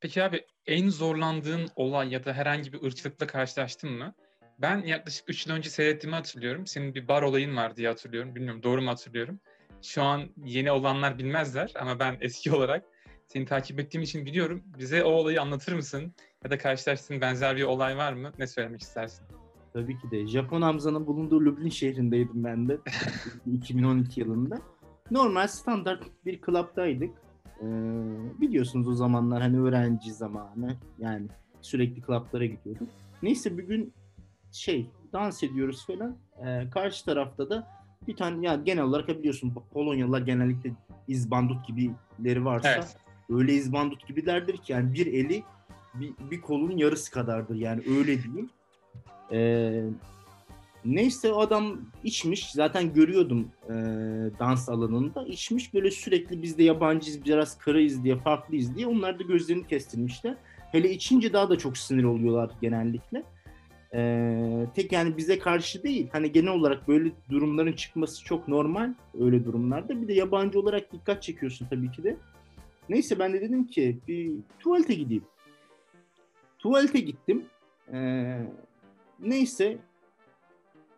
Peki 0.00 0.22
abi 0.22 0.46
en 0.66 0.88
zorlandığın 0.88 1.68
olay 1.76 2.12
ya 2.12 2.24
da 2.24 2.32
herhangi 2.32 2.72
bir 2.72 2.82
ırkçılıkla 2.82 3.26
karşılaştın 3.26 3.90
mı? 3.90 4.14
Ben 4.58 4.78
yaklaşık 4.86 5.30
3 5.30 5.46
yıl 5.46 5.54
önce 5.54 5.70
seyrettiğimi 5.70 6.16
hatırlıyorum. 6.16 6.66
Senin 6.66 6.94
bir 6.94 7.08
bar 7.08 7.22
olayın 7.22 7.56
var 7.56 7.76
diye 7.76 7.88
hatırlıyorum. 7.88 8.34
Bilmiyorum 8.34 8.62
doğru 8.62 8.82
mu 8.82 8.90
hatırlıyorum. 8.90 9.40
Şu 9.82 10.02
an 10.02 10.28
yeni 10.44 10.72
olanlar 10.72 11.18
bilmezler 11.18 11.72
ama 11.80 11.98
ben 11.98 12.16
eski 12.20 12.52
olarak 12.52 12.84
seni 13.26 13.44
takip 13.44 13.80
ettiğim 13.80 14.02
için 14.02 14.26
biliyorum. 14.26 14.62
Bize 14.78 15.04
o 15.04 15.10
olayı 15.10 15.42
anlatır 15.42 15.72
mısın? 15.72 16.14
Ya 16.44 16.50
da 16.50 16.58
karşılaştığın 16.58 17.20
benzer 17.20 17.56
bir 17.56 17.62
olay 17.62 17.96
var 17.96 18.12
mı? 18.12 18.32
Ne 18.38 18.46
söylemek 18.46 18.80
istersin? 18.80 19.24
Tabii 19.72 19.98
ki 19.98 20.10
de. 20.10 20.26
Japon 20.26 20.62
Hamza'nın 20.62 21.06
bulunduğu 21.06 21.40
Lublin 21.40 21.68
şehrindeydim 21.68 22.44
ben 22.44 22.68
de 22.68 22.78
2012 23.52 24.20
yılında. 24.20 24.62
Normal 25.12 25.48
standart 25.48 26.02
bir 26.26 26.40
klaptaydık. 26.40 27.10
Ee, 27.60 27.66
biliyorsunuz 28.40 28.88
o 28.88 28.94
zamanlar 28.94 29.42
hani 29.42 29.60
öğrenci 29.60 30.12
zamanı 30.12 30.76
yani 30.98 31.26
sürekli 31.60 32.02
klaplara 32.02 32.44
gidiyorduk. 32.44 32.88
Neyse 33.22 33.58
bir 33.58 33.62
gün 33.62 33.94
şey 34.52 34.90
dans 35.12 35.42
ediyoruz 35.42 35.86
falan. 35.86 36.16
Ee, 36.46 36.70
karşı 36.70 37.04
tarafta 37.04 37.50
da 37.50 37.68
bir 38.08 38.16
tane 38.16 38.46
ya 38.46 38.54
genel 38.54 38.84
olarak 38.84 39.08
biliyorsun 39.08 39.54
Polonyalılar 39.72 40.20
genellikle 40.20 40.72
izbandut 41.08 41.66
gibileri 41.66 42.44
varsa 42.44 42.68
Evet. 42.68 42.96
öyle 43.30 43.54
izbandut 43.54 44.06
gibilerdir 44.08 44.56
ki 44.56 44.72
yani 44.72 44.94
bir 44.94 45.06
eli 45.06 45.42
bir, 45.94 46.12
bir 46.30 46.40
kolun 46.40 46.76
yarısı 46.76 47.10
kadardır 47.10 47.56
yani 47.56 47.82
öyle 47.98 48.22
diyeyim. 48.22 48.50
Ee, 49.32 49.84
neyse 50.84 51.32
o 51.32 51.40
adam 51.40 51.80
içmiş 52.04 52.50
zaten 52.50 52.94
görüyordum 52.94 53.48
e, 53.64 53.72
dans 54.38 54.68
alanında 54.68 55.24
içmiş 55.24 55.74
böyle 55.74 55.90
sürekli 55.90 56.42
biz 56.42 56.58
de 56.58 56.62
yabancıyız 56.62 57.24
biraz 57.24 57.58
karayız 57.58 58.04
diye 58.04 58.16
farklıyız 58.16 58.76
diye 58.76 58.86
onlar 58.86 59.18
da 59.18 59.22
gözlerini 59.22 59.66
kestirmişler. 59.66 60.36
Hele 60.72 60.90
içince 60.90 61.32
daha 61.32 61.50
da 61.50 61.58
çok 61.58 61.78
sinir 61.78 62.04
oluyorlar 62.04 62.50
genellikle. 62.60 63.24
Ee, 63.94 64.66
tek 64.74 64.92
yani 64.92 65.16
bize 65.16 65.38
karşı 65.38 65.82
değil 65.82 66.08
hani 66.12 66.32
genel 66.32 66.52
olarak 66.52 66.88
böyle 66.88 67.12
durumların 67.30 67.72
çıkması 67.72 68.24
çok 68.24 68.48
normal 68.48 68.94
öyle 69.20 69.44
durumlarda 69.44 70.02
bir 70.02 70.08
de 70.08 70.12
yabancı 70.12 70.60
olarak 70.60 70.92
dikkat 70.92 71.22
çekiyorsun 71.22 71.66
tabii 71.70 71.90
ki 71.90 72.04
de. 72.04 72.16
Neyse 72.88 73.18
ben 73.18 73.32
de 73.32 73.40
dedim 73.40 73.66
ki 73.66 73.98
bir 74.08 74.32
tuvalete 74.60 74.94
gideyim. 74.94 75.24
Tuvalete 76.58 77.00
gittim. 77.00 77.44
Ee, 77.92 78.38
neyse 79.20 79.78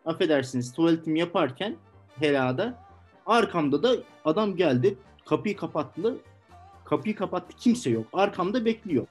affedersiniz 0.05 0.73
tuvaletimi 0.73 1.19
yaparken 1.19 1.75
helada 2.19 2.79
arkamda 3.25 3.83
da 3.83 3.95
adam 4.25 4.55
geldi 4.55 4.97
kapıyı 5.25 5.57
kapattı 5.57 6.17
kapıyı 6.85 7.15
kapattı 7.15 7.57
kimse 7.57 7.89
yok. 7.89 8.07
Arkamda 8.13 8.65
bekliyor. 8.65 9.07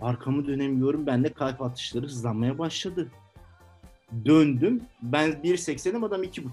Arkamı 0.00 0.46
dönemiyorum 0.46 1.06
ben 1.06 1.24
de 1.24 1.32
kalp 1.32 1.62
atışları 1.62 2.06
hızlanmaya 2.06 2.58
başladı. 2.58 3.10
Döndüm 4.24 4.82
ben 5.02 5.30
1.80'im 5.30 6.04
adam 6.04 6.22
2.5 6.22 6.50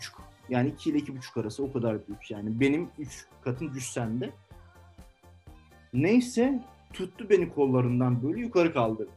yani 0.49 0.69
2 0.69 0.89
ile 0.89 0.97
2.5 0.97 1.41
arası 1.41 1.63
o 1.63 1.73
kadar 1.73 2.07
büyük. 2.07 2.31
Yani 2.31 2.59
benim 2.59 2.89
3 2.99 3.25
katım 3.43 3.73
cüssemde 3.73 4.31
neyse 5.93 6.63
tuttu 6.93 7.29
beni 7.29 7.53
kollarından 7.53 8.23
böyle 8.23 8.39
yukarı 8.39 8.73
kaldırdı. 8.73 9.11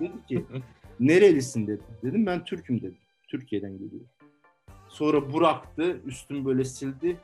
Dedi 0.00 0.26
ki 0.28 0.44
Nerelisin 1.00 1.66
dedi. 1.66 1.82
Dedim 2.04 2.26
ben 2.26 2.44
Türk'üm 2.44 2.78
dedim. 2.78 2.96
Türkiye'den 3.28 3.72
geliyorum. 3.72 4.08
Sonra 4.88 5.32
bıraktı, 5.34 6.00
üstümü 6.06 6.44
böyle 6.44 6.64
sildi. 6.64 7.16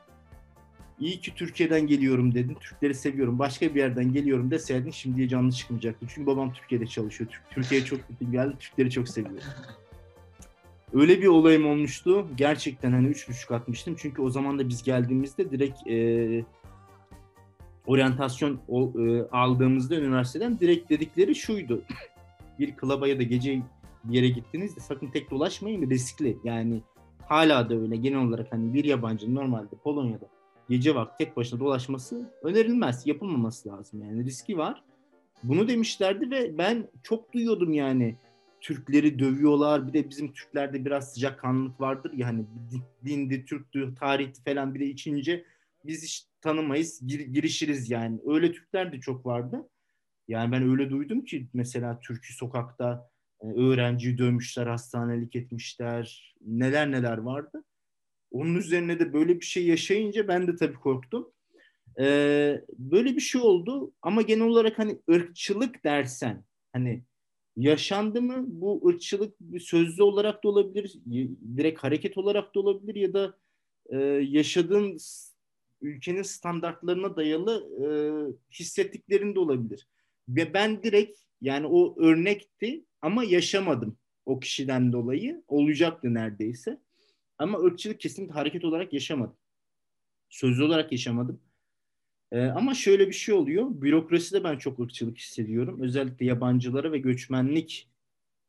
İyi 1.00 1.20
ki 1.20 1.34
Türkiye'den 1.34 1.86
geliyorum 1.86 2.34
dedim. 2.34 2.56
Türkleri 2.60 2.94
seviyorum. 2.94 3.38
Başka 3.38 3.74
bir 3.74 3.80
yerden 3.80 4.12
geliyorum 4.12 4.50
deseydin 4.50 4.90
şimdiye 4.90 5.28
canlı 5.28 5.52
çıkmayacaktı. 5.52 6.06
Çünkü 6.08 6.26
babam 6.26 6.52
Türkiye'de 6.52 6.86
çalışıyor. 6.86 7.30
Türk- 7.30 7.50
Türkiye'ye 7.50 7.86
çok 7.86 8.08
gittim 8.08 8.32
geldi. 8.32 8.56
Türkleri 8.60 8.90
çok 8.90 9.08
seviyorum. 9.08 9.42
Öyle 10.92 11.20
bir 11.22 11.26
olayım 11.26 11.66
olmuştu. 11.66 12.26
Gerçekten 12.36 12.92
hani 12.92 13.06
üç 13.06 13.28
buçuk 13.28 13.52
atmıştım. 13.52 13.94
Çünkü 13.98 14.22
o 14.22 14.30
zaman 14.30 14.58
da 14.58 14.68
biz 14.68 14.82
geldiğimizde 14.82 15.50
direkt 15.50 15.86
e, 15.86 16.44
oryantasyon 17.86 18.60
o- 18.68 18.92
e, 19.06 19.22
aldığımızda 19.32 19.96
üniversiteden 19.96 20.58
direkt 20.58 20.90
dedikleri 20.90 21.34
şuydu 21.34 21.82
bir 22.58 22.76
klaba 22.76 23.08
ya 23.08 23.18
da 23.18 23.22
gece 23.22 23.62
bir 24.04 24.14
yere 24.14 24.28
gittiğinizde 24.28 24.80
sakın 24.80 25.06
tek 25.06 25.30
dolaşmayın 25.30 25.90
riskli. 25.90 26.38
Yani 26.44 26.82
hala 27.26 27.70
da 27.70 27.74
öyle 27.74 27.96
genel 27.96 28.18
olarak 28.18 28.52
hani 28.52 28.74
bir 28.74 28.84
yabancının 28.84 29.34
normalde 29.34 29.76
Polonya'da 29.84 30.28
gece 30.68 30.94
vakti 30.94 31.24
tek 31.24 31.36
başına 31.36 31.60
dolaşması 31.60 32.30
önerilmez. 32.42 33.06
Yapılmaması 33.06 33.68
lazım 33.68 34.02
yani 34.02 34.24
riski 34.24 34.58
var. 34.58 34.82
Bunu 35.42 35.68
demişlerdi 35.68 36.30
ve 36.30 36.58
ben 36.58 36.88
çok 37.02 37.32
duyuyordum 37.32 37.72
yani. 37.72 38.16
Türkleri 38.60 39.18
dövüyorlar. 39.18 39.88
Bir 39.88 39.92
de 39.92 40.10
bizim 40.10 40.32
Türklerde 40.32 40.84
biraz 40.84 41.12
sıcak 41.12 41.40
kanlılık 41.40 41.80
vardır 41.80 42.12
ya 42.12 42.26
hani 42.26 42.44
dindi, 43.04 43.44
Türktü, 43.44 43.94
tarihti 43.94 44.42
falan 44.42 44.74
bir 44.74 44.80
de 44.80 44.86
içince 44.86 45.44
biz 45.86 46.04
hiç 46.04 46.26
tanımayız, 46.40 47.00
gir- 47.06 47.26
girişiriz 47.26 47.90
yani. 47.90 48.20
Öyle 48.26 48.52
Türkler 48.52 48.92
de 48.92 49.00
çok 49.00 49.26
vardı. 49.26 49.68
Yani 50.28 50.52
ben 50.52 50.70
öyle 50.70 50.90
duydum 50.90 51.24
ki 51.24 51.48
mesela 51.54 52.00
Türk'ü 52.00 52.32
sokakta 52.32 53.10
e, 53.40 53.46
öğrenciyi 53.46 54.18
dövmüşler, 54.18 54.66
hastanelik 54.66 55.36
etmişler. 55.36 56.34
Neler 56.40 56.90
neler 56.90 57.18
vardı. 57.18 57.64
Onun 58.30 58.54
üzerine 58.54 58.98
de 58.98 59.12
böyle 59.12 59.40
bir 59.40 59.44
şey 59.44 59.66
yaşayınca 59.66 60.28
ben 60.28 60.46
de 60.46 60.56
tabii 60.56 60.74
korktum. 60.74 61.32
Ee, 62.00 62.64
böyle 62.78 63.16
bir 63.16 63.20
şey 63.20 63.40
oldu 63.40 63.92
ama 64.02 64.22
genel 64.22 64.46
olarak 64.46 64.78
hani 64.78 64.98
ırkçılık 65.10 65.84
dersen 65.84 66.44
hani 66.72 67.02
yaşandı 67.56 68.22
mı 68.22 68.44
bu 68.46 68.88
ırkçılık 68.88 69.34
sözlü 69.60 70.02
olarak 70.02 70.44
da 70.44 70.48
olabilir, 70.48 70.98
direkt 71.56 71.78
hareket 71.84 72.18
olarak 72.18 72.54
da 72.54 72.60
olabilir 72.60 72.94
ya 72.94 73.12
da 73.12 73.38
e, 73.90 73.96
yaşadığın 74.28 74.98
ülkenin 75.80 76.22
standartlarına 76.22 77.16
dayalı 77.16 77.68
e, 77.84 77.88
hissettiklerin 78.52 79.34
de 79.34 79.40
olabilir. 79.40 79.88
Ve 80.28 80.54
ben 80.54 80.82
direkt 80.82 81.18
yani 81.40 81.66
o 81.66 82.00
örnekti 82.02 82.84
ama 83.02 83.24
yaşamadım 83.24 83.98
o 84.26 84.40
kişiden 84.40 84.92
dolayı. 84.92 85.42
Olacaktı 85.48 86.14
neredeyse. 86.14 86.80
Ama 87.38 87.58
ırkçılık 87.58 88.00
kesinlikle 88.00 88.34
hareket 88.34 88.64
olarak 88.64 88.92
yaşamadım. 88.92 89.36
Sözlü 90.28 90.64
olarak 90.64 90.92
yaşamadım. 90.92 91.40
Ee, 92.32 92.40
ama 92.40 92.74
şöyle 92.74 93.08
bir 93.08 93.12
şey 93.12 93.34
oluyor. 93.34 93.66
Bürokraside 93.70 94.44
ben 94.44 94.58
çok 94.58 94.80
ırkçılık 94.80 95.18
hissediyorum. 95.18 95.80
Özellikle 95.82 96.26
yabancılara 96.26 96.92
ve 96.92 96.98
göçmenlik 96.98 97.90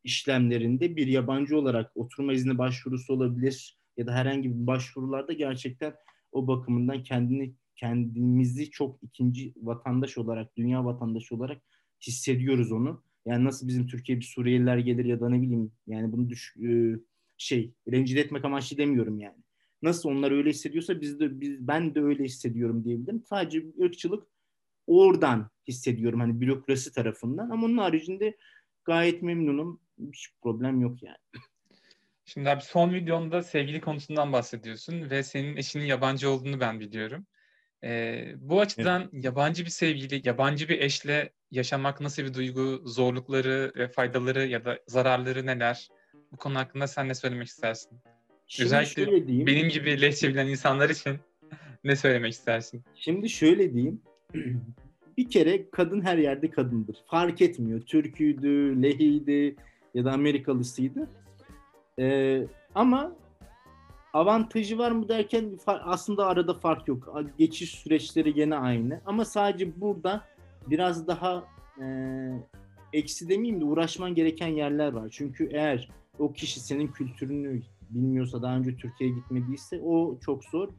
işlemlerinde 0.04 0.96
bir 0.96 1.08
yabancı 1.08 1.58
olarak 1.58 1.92
oturma 1.96 2.34
izni 2.34 2.58
başvurusu 2.58 3.14
olabilir 3.14 3.78
ya 3.98 4.08
da 4.08 4.14
herhangi 4.14 4.50
bir 4.50 4.68
başvurularda 4.68 5.34
gerçekten 5.34 5.96
o 6.32 6.48
bakımından 6.48 7.04
kendini 7.04 7.54
kendimizi 7.76 8.72
çok 8.72 9.04
ikinci 9.04 9.54
vatandaş 9.58 10.18
olarak, 10.18 10.58
dünya 10.58 10.86
vatandaşı 10.86 11.36
olarak 11.36 11.62
hissediyoruz 12.02 12.72
onu. 12.72 13.04
Yani 13.26 13.46
nasıl 13.46 13.68
bizim 13.68 13.88
Türkiye 13.88 14.20
bir 14.20 14.26
Suriyeliler 14.26 14.78
gelir 14.78 15.06
ya 15.06 15.20
da 15.20 15.30
ne 15.30 15.42
bileyim 15.42 15.72
yani 15.88 16.12
bunu 16.12 16.30
düş, 16.30 16.56
e, 16.58 16.96
şey 17.38 17.74
rencide 17.92 18.20
etmek 18.20 18.46
amaçlı 18.46 18.78
demiyorum 18.78 19.20
yani. 19.20 19.38
Nasıl 19.82 20.10
onlar 20.10 20.32
öyle 20.32 20.50
hissediyorsa 20.50 21.02
biz 21.02 21.20
de 21.20 21.42
biz 21.42 21.68
ben 21.68 21.96
de 21.96 22.02
öyle 22.02 22.24
hissediyorum 22.24 22.84
diyebilirim. 22.84 23.24
Sadece 23.24 23.64
ırkçılık 23.82 24.28
oradan 24.88 25.50
hissediyorum 25.68 26.20
hani 26.20 26.42
bürokrasi 26.42 26.94
tarafından 26.94 27.50
ama 27.50 27.66
onun 27.66 27.78
haricinde 27.78 28.38
gayet 28.86 29.22
memnunum. 29.22 29.82
Hiç 30.14 30.30
problem 30.42 30.82
yok 30.82 31.04
yani. 31.04 31.18
Şimdi 32.26 32.50
abi 32.50 32.62
son 32.62 32.94
videonda 32.94 33.44
sevgili 33.44 33.82
konusundan 33.82 34.34
bahsediyorsun 34.34 35.10
ve 35.10 35.24
senin 35.24 35.58
eşinin 35.58 35.86
yabancı 35.86 36.30
olduğunu 36.30 36.60
ben 36.60 36.80
biliyorum. 36.80 37.26
Ee, 37.84 38.34
bu 38.38 38.62
açıdan 38.62 39.10
yabancı 39.12 39.66
bir 39.66 39.70
sevgili, 39.70 40.28
yabancı 40.28 40.70
bir 40.70 40.82
eşle 40.82 41.34
yaşamak 41.52 42.02
nasıl 42.02 42.24
bir 42.24 42.34
duygu, 42.34 42.82
zorlukları 42.86 43.72
ve 43.76 43.88
faydaları 43.88 44.48
ya 44.48 44.66
da 44.66 44.80
zararları 44.88 45.46
neler? 45.46 45.90
Bu 46.32 46.38
konu 46.38 46.58
hakkında 46.58 46.88
sen 46.88 47.10
ne 47.10 47.16
söylemek 47.16 47.48
istersin? 47.48 48.00
Şimdi 48.48 48.66
Özellikle 48.66 49.28
diyeyim. 49.28 49.48
Benim 49.48 49.70
gibi 49.70 50.02
lehçe 50.02 50.30
bilen 50.30 50.48
insanlar 50.48 50.90
için 50.90 51.18
ne 51.84 51.96
söylemek 51.96 52.34
istersin? 52.34 52.84
Şimdi 52.96 53.30
şöyle 53.30 53.74
diyeyim. 53.74 54.02
bir 55.18 55.30
kere 55.30 55.70
kadın 55.70 56.02
her 56.02 56.18
yerde 56.18 56.50
kadındır. 56.50 56.98
Fark 57.08 57.42
etmiyor. 57.42 57.82
Türküydü, 57.82 58.84
Lehiydi 58.84 59.56
ya 59.94 60.06
da 60.06 60.12
Amerikalısıydı. 60.12 61.10
Ee, 62.00 62.44
ama 62.76 63.16
avantajı 64.14 64.78
var 64.78 64.92
mı 64.92 65.10
derken 65.10 65.60
aslında 65.68 66.28
arada 66.28 66.54
fark 66.54 66.88
yok. 66.88 67.16
Geçiş 67.38 67.72
süreçleri 67.72 68.34
gene 68.34 68.56
aynı. 68.56 69.02
Ama 69.06 69.26
sadece 69.26 69.82
burada 69.82 70.26
biraz 70.70 71.08
daha 71.08 71.44
e, 71.82 71.86
eksi 72.94 73.30
demeyeyim 73.30 73.62
de 73.62 73.66
uğraşman 73.66 74.16
gereken 74.16 74.48
yerler 74.48 74.94
var. 74.94 75.10
Çünkü 75.12 75.50
eğer 75.52 75.90
o 76.20 76.34
kişi 76.34 76.60
senin 76.60 76.88
kültürünü 76.88 77.62
bilmiyorsa 77.90 78.42
daha 78.42 78.58
önce 78.58 78.76
Türkiye'ye 78.76 79.16
gitmediyse 79.16 79.82
o 79.82 80.20
çok 80.26 80.44
zor. 80.44 80.70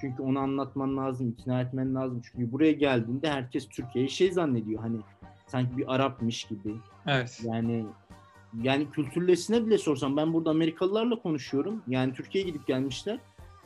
Çünkü 0.00 0.22
onu 0.22 0.38
anlatman 0.38 0.96
lazım, 0.96 1.28
ikna 1.28 1.60
etmen 1.60 1.94
lazım. 1.94 2.22
Çünkü 2.24 2.52
buraya 2.52 2.72
geldiğinde 2.72 3.30
herkes 3.30 3.68
Türkiye'yi 3.68 4.10
şey 4.10 4.32
zannediyor 4.32 4.80
hani 4.82 4.96
sanki 5.46 5.76
bir 5.76 5.94
Arapmış 5.94 6.44
gibi. 6.44 6.74
Evet. 7.06 7.40
Yani 7.44 7.84
yani 8.62 8.90
kültürlesine 8.90 9.66
bile 9.66 9.78
sorsam 9.78 10.16
ben 10.16 10.32
burada 10.32 10.50
Amerikalılarla 10.50 11.22
konuşuyorum. 11.22 11.82
Yani 11.88 12.14
Türkiye'ye 12.14 12.50
gidip 12.50 12.66
gelmişler. 12.66 13.18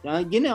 Yani 0.04 0.30
gene 0.30 0.52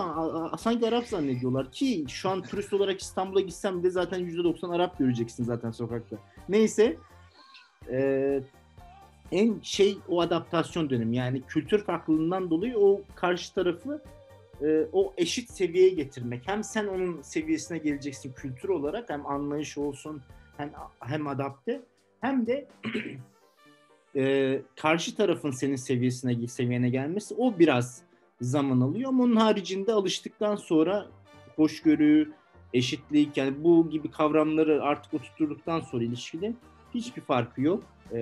sanki 0.58 0.88
Arap 0.88 1.08
zannediyorlar 1.08 1.72
ki 1.72 2.06
şu 2.10 2.30
an 2.30 2.42
turist 2.42 2.74
olarak 2.74 3.02
İstanbul'a 3.02 3.42
gitsem 3.42 3.84
de 3.84 3.90
zaten 3.90 4.20
%90 4.20 4.76
Arap 4.76 5.00
göreceksin 5.00 5.44
zaten 5.44 5.72
sokakta. 5.72 6.18
Neyse 6.50 6.98
eee, 7.92 8.44
en 9.32 9.60
şey 9.64 9.98
o 10.10 10.22
adaptasyon 10.22 10.90
dönemi 10.90 11.16
yani 11.16 11.42
kültür 11.42 11.84
farklılığından 11.84 12.50
dolayı 12.50 12.78
o 12.78 13.02
karşı 13.16 13.54
tarafı 13.54 14.02
e, 14.62 14.88
o 14.94 15.14
eşit 15.18 15.52
seviyeye 15.52 15.90
getirmek. 15.90 16.48
Hem 16.48 16.64
sen 16.64 16.88
onun 16.88 17.22
seviyesine 17.22 17.78
geleceksin 17.78 18.34
kültür 18.34 18.70
olarak 18.70 19.10
hem 19.10 19.26
anlayış 19.26 19.78
olsun 19.78 20.22
hem 20.58 20.72
hem 21.00 21.28
adapte 21.28 21.82
hem 22.22 22.48
de 22.48 22.68
e, 24.16 24.62
karşı 24.76 25.16
tarafın 25.16 25.52
senin 25.52 25.76
seviyesine 25.76 26.48
seviyene 26.48 26.90
gelmesi 26.90 27.36
o 27.38 27.60
biraz 27.60 28.02
zaman 28.46 28.82
alıyor 28.82 29.10
ama 29.10 29.24
onun 29.24 29.36
haricinde 29.36 29.94
alıştıktan 29.94 30.56
sonra 30.56 31.08
hoşgörü, 31.56 32.32
eşitlik 32.74 33.38
yani 33.38 33.64
bu 33.64 33.90
gibi 33.90 34.12
kavramları 34.12 34.84
artık 34.84 35.14
oturttuktan 35.14 35.80
sonra 35.80 36.04
ilişkide 36.04 36.54
hiçbir 36.94 37.22
farkı 37.22 37.62
yok. 37.62 37.84
E, 38.12 38.18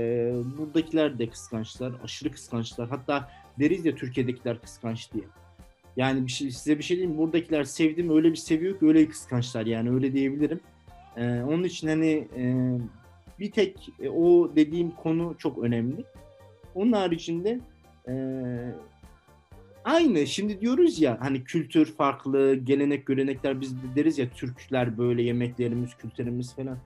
buradakiler 0.57 1.19
de 1.19 1.29
kıskançlar, 1.29 1.93
aşırı 2.03 2.31
kıskançlar. 2.31 2.89
Hatta 2.89 3.29
deriz 3.59 3.85
ya 3.85 3.95
Türkiye'dekiler 3.95 4.61
kıskanç 4.61 5.13
diye. 5.13 5.23
Yani 5.97 6.25
bir 6.25 6.31
şey, 6.31 6.51
size 6.51 6.77
bir 6.77 6.83
şey 6.83 6.97
diyeyim? 6.97 7.17
Buradakiler 7.17 7.63
sevdim 7.63 8.15
öyle 8.15 8.31
bir 8.31 8.35
seviyor 8.35 8.79
ki 8.79 8.85
öyle 8.85 9.07
kıskançlar 9.07 9.65
yani 9.65 9.91
öyle 9.91 10.13
diyebilirim. 10.13 10.59
E, 11.17 11.41
onun 11.41 11.63
için 11.63 11.87
hani 11.87 12.27
e, 12.37 12.77
bir 13.39 13.51
tek 13.51 13.89
e, 13.99 14.09
o 14.09 14.55
dediğim 14.55 14.91
konu 14.91 15.35
çok 15.37 15.57
önemli. 15.57 16.03
Onun 16.75 16.91
haricinde 16.91 17.59
e, 18.07 18.13
aynı 19.85 20.27
şimdi 20.27 20.61
diyoruz 20.61 21.01
ya 21.01 21.17
hani 21.21 21.43
kültür 21.43 21.85
farklı, 21.85 22.55
gelenek 22.55 23.05
görenekler 23.05 23.61
biz 23.61 23.75
de 23.83 23.95
deriz 23.95 24.17
ya 24.17 24.29
Türkler 24.29 24.97
böyle 24.97 25.23
yemeklerimiz, 25.23 25.97
kültürümüz 25.97 26.55
falan. 26.55 26.77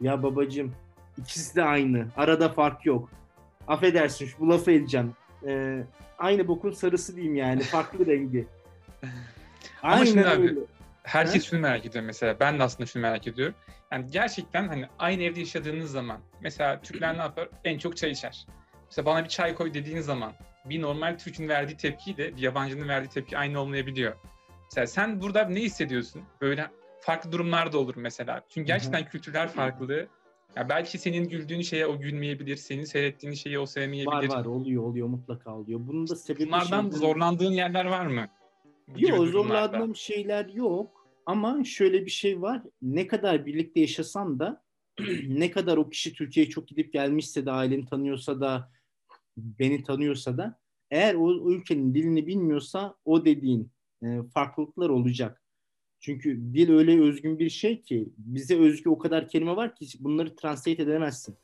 Ya 0.00 0.22
babacım 0.22 0.72
ikisi 1.18 1.56
de 1.56 1.64
aynı. 1.64 2.06
Arada 2.16 2.48
fark 2.48 2.86
yok. 2.86 3.10
Affedersin 3.68 4.26
şu 4.26 4.38
bu 4.38 4.48
lafı 4.48 4.70
edeceğim. 4.70 5.12
E, 5.46 5.82
aynı 6.18 6.48
bokun 6.48 6.70
sarısı 6.70 7.16
diyeyim 7.16 7.36
yani. 7.36 7.62
Farklı 7.62 8.06
rengi. 8.06 8.46
Ama 9.82 10.06
şimdi 10.06 10.28
abi, 10.28 10.42
öyle. 10.42 10.60
Herkes 11.02 11.44
Ha? 11.44 11.48
şunu 11.48 11.60
merak 11.60 11.86
ediyor 11.86 12.04
mesela. 12.04 12.40
Ben 12.40 12.58
de 12.58 12.62
aslında 12.62 12.86
şunu 12.86 13.02
merak 13.02 13.26
ediyorum. 13.26 13.54
Yani 13.92 14.06
gerçekten 14.10 14.68
hani 14.68 14.86
aynı 14.98 15.22
evde 15.22 15.40
yaşadığınız 15.40 15.90
zaman 15.90 16.20
mesela 16.40 16.80
Türkler 16.80 17.14
ne 17.18 17.22
yapar? 17.22 17.48
En 17.64 17.78
çok 17.78 17.96
çay 17.96 18.10
içer. 18.10 18.46
Mesela 18.86 19.06
bana 19.06 19.24
bir 19.24 19.28
çay 19.28 19.54
koy 19.54 19.74
dediğiniz 19.74 20.06
zaman 20.06 20.32
bir 20.64 20.82
normal 20.82 21.18
Türk'ün 21.18 21.48
verdiği 21.48 21.76
tepkiyle 21.76 22.36
bir 22.36 22.42
yabancının 22.42 22.88
verdiği 22.88 23.08
tepki 23.08 23.38
aynı 23.38 23.60
olmayabiliyor. 23.60 24.12
Mesela 24.64 24.86
sen 24.86 25.20
burada 25.20 25.44
ne 25.44 25.60
hissediyorsun? 25.60 26.22
Böyle 26.40 26.70
farklı 27.00 27.32
durumlar 27.32 27.72
da 27.72 27.78
olur 27.78 27.94
mesela. 27.96 28.44
Çünkü 28.48 28.66
gerçekten 28.66 29.04
kültürler 29.04 29.48
farklı. 29.48 30.08
Ya 30.56 30.68
belki 30.68 30.98
senin 30.98 31.28
güldüğün 31.28 31.60
şeye 31.60 31.86
o 31.86 32.00
gülmeyebilir, 32.00 32.56
senin 32.56 32.84
seyrettiğin 32.84 33.34
şeye 33.34 33.58
o 33.58 33.66
sevmeyebilir. 33.66 34.28
Var 34.28 34.28
var 34.28 34.44
oluyor 34.44 34.82
oluyor 34.82 35.08
mutlaka 35.08 35.56
oluyor. 35.56 35.80
Bunun 35.82 36.08
da 36.08 36.16
sebebi 36.16 36.46
Bunlardan 36.46 36.82
şeyden- 36.82 36.96
zorlandığın 36.96 37.52
yerler 37.52 37.84
var 37.84 38.06
mı? 38.06 38.28
Yok 38.96 39.26
zorlandığım 39.28 39.96
şeyler 39.96 40.46
yok. 40.46 41.06
Ama 41.26 41.64
şöyle 41.64 42.06
bir 42.06 42.10
şey 42.10 42.42
var. 42.42 42.62
Ne 42.82 43.06
kadar 43.06 43.46
birlikte 43.46 43.80
yaşasan 43.80 44.38
da 44.38 44.62
ne 45.28 45.50
kadar 45.50 45.76
o 45.76 45.90
kişi 45.90 46.14
Türkiye'ye 46.14 46.50
çok 46.50 46.68
gidip 46.68 46.92
gelmişse 46.92 47.46
de 47.46 47.50
aileni 47.50 47.86
tanıyorsa 47.86 48.40
da 48.40 48.70
beni 49.36 49.82
tanıyorsa 49.82 50.36
da 50.36 50.58
eğer 50.90 51.14
o, 51.14 51.26
o 51.26 51.50
ülkenin 51.50 51.94
dilini 51.94 52.26
bilmiyorsa 52.26 52.94
o 53.04 53.24
dediğin 53.24 53.70
e, 54.02 54.22
farklılıklar 54.34 54.88
olacak. 54.88 55.42
Çünkü 56.00 56.36
dil 56.54 56.70
öyle 56.70 57.00
özgün 57.00 57.38
bir 57.38 57.50
şey 57.50 57.82
ki 57.82 58.08
bize 58.18 58.58
özgü 58.58 58.90
o 58.90 58.98
kadar 58.98 59.28
kelime 59.28 59.56
var 59.56 59.74
ki 59.74 59.86
bunları 60.00 60.36
translate 60.36 60.82
edemezsin. 60.82 61.36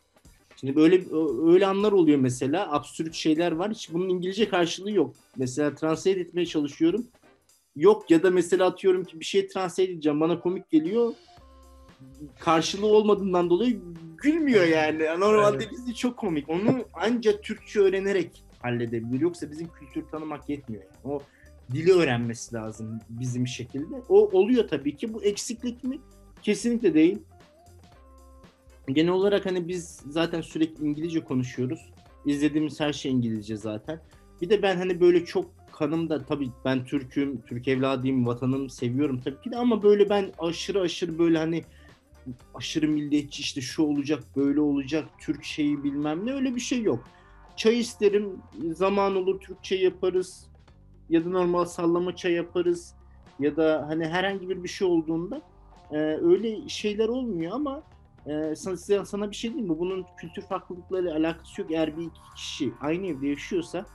Şimdi 0.56 0.76
böyle 0.76 1.04
öyle 1.52 1.66
anlar 1.66 1.92
oluyor 1.92 2.18
mesela 2.18 2.72
absürt 2.72 3.14
şeyler 3.14 3.52
var. 3.52 3.70
Hiç 3.70 3.92
bunun 3.92 4.08
İngilizce 4.08 4.48
karşılığı 4.48 4.90
yok. 4.90 5.16
Mesela 5.36 5.74
translate 5.74 6.20
etmeye 6.20 6.46
çalışıyorum 6.46 7.06
yok 7.76 8.10
ya 8.10 8.22
da 8.22 8.30
mesela 8.30 8.66
atıyorum 8.66 9.04
ki 9.04 9.20
bir 9.20 9.24
şey 9.24 9.48
translate 9.48 9.92
edeceğim 9.92 10.20
bana 10.20 10.40
komik 10.40 10.70
geliyor 10.70 11.12
karşılığı 12.38 12.86
olmadığından 12.86 13.50
dolayı 13.50 13.80
gülmüyor 14.22 14.64
yani. 14.64 15.20
Normalde 15.20 15.56
Evet. 15.56 15.70
bizde 15.72 15.94
çok 15.94 16.16
komik. 16.16 16.48
Onu 16.48 16.84
ancak 16.94 17.42
Türkçe 17.42 17.80
öğrenerek 17.80 18.44
halledebilir. 18.62 19.20
Yoksa 19.20 19.50
bizim 19.50 19.68
kültür 19.68 20.08
tanımak 20.10 20.48
yetmiyor. 20.48 20.82
Yani. 20.82 21.14
O 21.14 21.22
dili 21.72 21.92
öğrenmesi 21.92 22.54
lazım 22.54 23.00
bizim 23.08 23.46
şekilde. 23.46 23.94
O 24.08 24.30
oluyor 24.38 24.68
tabii 24.68 24.96
ki. 24.96 25.14
Bu 25.14 25.24
eksiklik 25.24 25.84
mi? 25.84 25.98
Kesinlikle 26.42 26.94
değil. 26.94 27.18
Genel 28.88 29.12
olarak 29.12 29.46
hani 29.46 29.68
biz 29.68 30.02
zaten 30.08 30.40
sürekli 30.40 30.84
İngilizce 30.84 31.24
konuşuyoruz. 31.24 31.80
İzlediğimiz 32.26 32.80
her 32.80 32.92
şey 32.92 33.12
İngilizce 33.12 33.56
zaten. 33.56 34.00
Bir 34.42 34.50
de 34.50 34.62
ben 34.62 34.76
hani 34.76 35.00
böyle 35.00 35.24
çok 35.24 35.50
kanımda 35.72 36.24
tabii 36.24 36.48
ben 36.64 36.84
Türk'üm, 36.84 37.40
Türk 37.40 37.68
evladıyım, 37.68 38.26
vatanımı 38.26 38.70
seviyorum 38.70 39.20
tabii 39.24 39.40
ki 39.40 39.50
de 39.50 39.56
ama 39.56 39.82
böyle 39.82 40.10
ben 40.10 40.32
aşırı 40.38 40.80
aşırı 40.80 41.18
böyle 41.18 41.38
hani 41.38 41.64
aşırı 42.54 42.88
milliyetçi 42.88 43.42
işte 43.42 43.60
şu 43.60 43.82
olacak, 43.82 44.24
böyle 44.36 44.60
olacak, 44.60 45.08
Türk 45.20 45.44
şeyi 45.44 45.84
bilmem 45.84 46.26
ne 46.26 46.32
öyle 46.32 46.54
bir 46.54 46.60
şey 46.60 46.82
yok. 46.82 47.08
Çay 47.56 47.80
isterim, 47.80 48.38
zaman 48.72 49.16
olur 49.16 49.40
Türkçe 49.40 49.76
yaparız 49.76 50.50
ya 51.08 51.24
da 51.24 51.28
normal 51.28 51.64
sallama 51.64 52.16
çay 52.16 52.32
yaparız 52.32 52.94
ya 53.40 53.56
da 53.56 53.84
hani 53.88 54.06
herhangi 54.06 54.48
bir 54.48 54.62
bir 54.62 54.68
şey 54.68 54.88
olduğunda 54.88 55.42
e, 55.90 55.96
öyle 55.98 56.68
şeyler 56.68 57.08
olmuyor 57.08 57.52
ama 57.52 57.82
e, 58.26 58.54
sana, 58.56 59.04
sana 59.04 59.30
bir 59.30 59.36
şey 59.36 59.50
diyeyim 59.50 59.72
mi? 59.72 59.78
Bunun 59.78 60.06
kültür 60.16 60.42
farklılıklarıyla 60.42 61.16
alakası 61.16 61.60
yok. 61.60 61.70
Eğer 61.70 61.96
bir 61.96 62.02
iki 62.02 62.20
kişi 62.36 62.72
aynı 62.80 63.06
evde 63.06 63.28
yaşıyorsa 63.28 63.86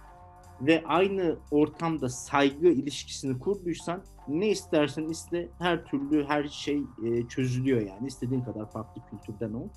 ve 0.62 0.84
aynı 0.86 1.36
ortamda 1.52 2.10
saygı 2.10 2.68
ilişkisini 2.68 3.40
kurduysan 3.40 4.02
ne 4.28 4.50
istersen 4.50 5.04
iste 5.04 5.50
her 5.60 5.86
türlü 5.86 6.26
her 6.26 6.48
şey 6.48 6.84
e, 7.06 7.28
çözülüyor 7.28 7.82
yani 7.82 8.08
istediğin 8.08 8.42
kadar 8.42 8.72
farklı 8.72 9.02
kültürden 9.12 9.54
ol. 9.54 9.68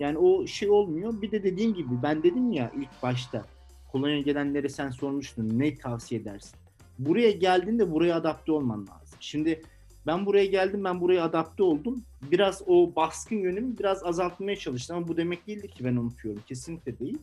Yani 0.00 0.18
o 0.18 0.46
şey 0.46 0.70
olmuyor. 0.70 1.22
Bir 1.22 1.30
de 1.30 1.42
dediğim 1.42 1.74
gibi 1.74 2.02
ben 2.02 2.22
dedim 2.22 2.52
ya 2.52 2.72
ilk 2.76 3.02
başta 3.02 3.44
kolonya 3.92 4.20
gelenlere 4.20 4.68
sen 4.68 4.90
sormuştun 4.90 5.58
ne 5.58 5.74
tavsiye 5.74 6.20
edersin? 6.20 6.56
Buraya 6.98 7.30
geldiğinde 7.30 7.92
buraya 7.92 8.16
adapte 8.16 8.52
olman 8.52 8.80
lazım. 8.80 9.18
Şimdi 9.20 9.62
ben 10.06 10.26
buraya 10.26 10.46
geldim 10.46 10.84
ben 10.84 11.00
buraya 11.00 11.24
adapte 11.24 11.62
oldum. 11.62 12.02
Biraz 12.30 12.62
o 12.66 12.96
baskın 12.96 13.36
yönümü 13.36 13.78
biraz 13.78 14.04
azaltmaya 14.04 14.56
çalıştım 14.56 14.96
ama 14.96 15.08
bu 15.08 15.16
demek 15.16 15.46
değildir 15.46 15.68
ki 15.68 15.84
ben 15.84 15.96
unutuyorum. 15.96 16.42
Kesinlikle 16.46 16.98
değil. 16.98 17.18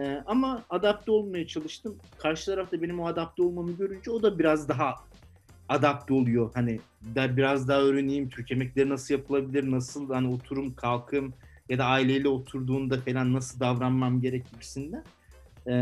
Ee, 0.00 0.22
ama 0.26 0.64
adapte 0.70 1.10
olmaya 1.10 1.46
çalıştım. 1.46 1.96
Karşı 2.18 2.46
tarafta 2.46 2.82
benim 2.82 3.00
o 3.00 3.06
adapte 3.06 3.42
olmamı 3.42 3.72
görünce 3.72 4.10
o 4.10 4.22
da 4.22 4.38
biraz 4.38 4.68
daha 4.68 4.94
adapte 5.68 6.14
oluyor. 6.14 6.50
Hani 6.54 6.80
da 7.14 7.36
biraz 7.36 7.68
daha 7.68 7.80
öğreneyim 7.80 8.28
Türk 8.28 8.50
yemekleri 8.50 8.88
nasıl 8.88 9.14
yapılabilir, 9.14 9.70
nasıl 9.70 10.10
hani 10.10 10.28
oturum 10.28 10.74
kalkım 10.74 11.34
ya 11.68 11.78
da 11.78 11.84
aileyle 11.84 12.28
oturduğunda 12.28 13.00
falan 13.00 13.32
nasıl 13.32 13.60
davranmam 13.60 14.20
gerek 14.20 14.52
gibisinden. 14.52 15.04
Ee, 15.66 15.72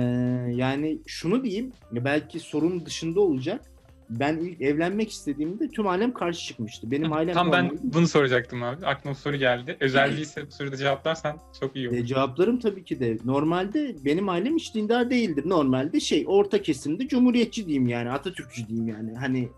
yani 0.55 0.98
şunu 1.07 1.44
diyeyim, 1.44 1.72
belki 1.92 2.40
sorun 2.40 2.87
dışında 2.87 3.20
olacak. 3.20 3.74
Ben 4.11 4.37
ilk 4.37 4.61
evlenmek 4.61 5.11
istediğimde 5.11 5.69
tüm 5.69 5.87
ailem 5.87 6.12
karşı 6.14 6.47
çıkmıştı. 6.47 6.90
Benim 6.90 7.12
ailem 7.12 7.35
Tam 7.35 7.53
ben 7.53 7.64
normalde- 7.64 7.81
bunu 7.95 8.07
soracaktım 8.09 8.62
abi. 8.62 8.87
Aklıma 8.87 9.14
soru 9.14 9.37
geldi. 9.37 9.77
Özel 9.81 10.17
değilse 10.17 10.47
bu 10.47 10.51
soruda 10.51 10.77
cevaplarsan 10.77 11.38
çok 11.61 11.77
iyi 11.77 11.88
olur. 11.88 11.97
E, 11.97 12.07
cevaplarım 12.07 12.59
tabii 12.59 12.85
ki 12.85 13.01
de. 13.01 13.19
Normalde 13.25 13.97
benim 14.05 14.29
ailem 14.29 14.57
hiç 14.57 14.75
dindar 14.75 15.11
değildir. 15.11 15.43
Normalde 15.47 16.01
şey 16.01 16.25
orta 16.29 16.62
kesimde 16.62 17.09
cumhuriyetçi 17.09 17.67
diyeyim 17.67 17.88
yani. 17.88 18.11
Atatürkçü 18.11 18.69
diyeyim 18.69 18.88
yani. 18.88 19.14
Hani 19.17 19.49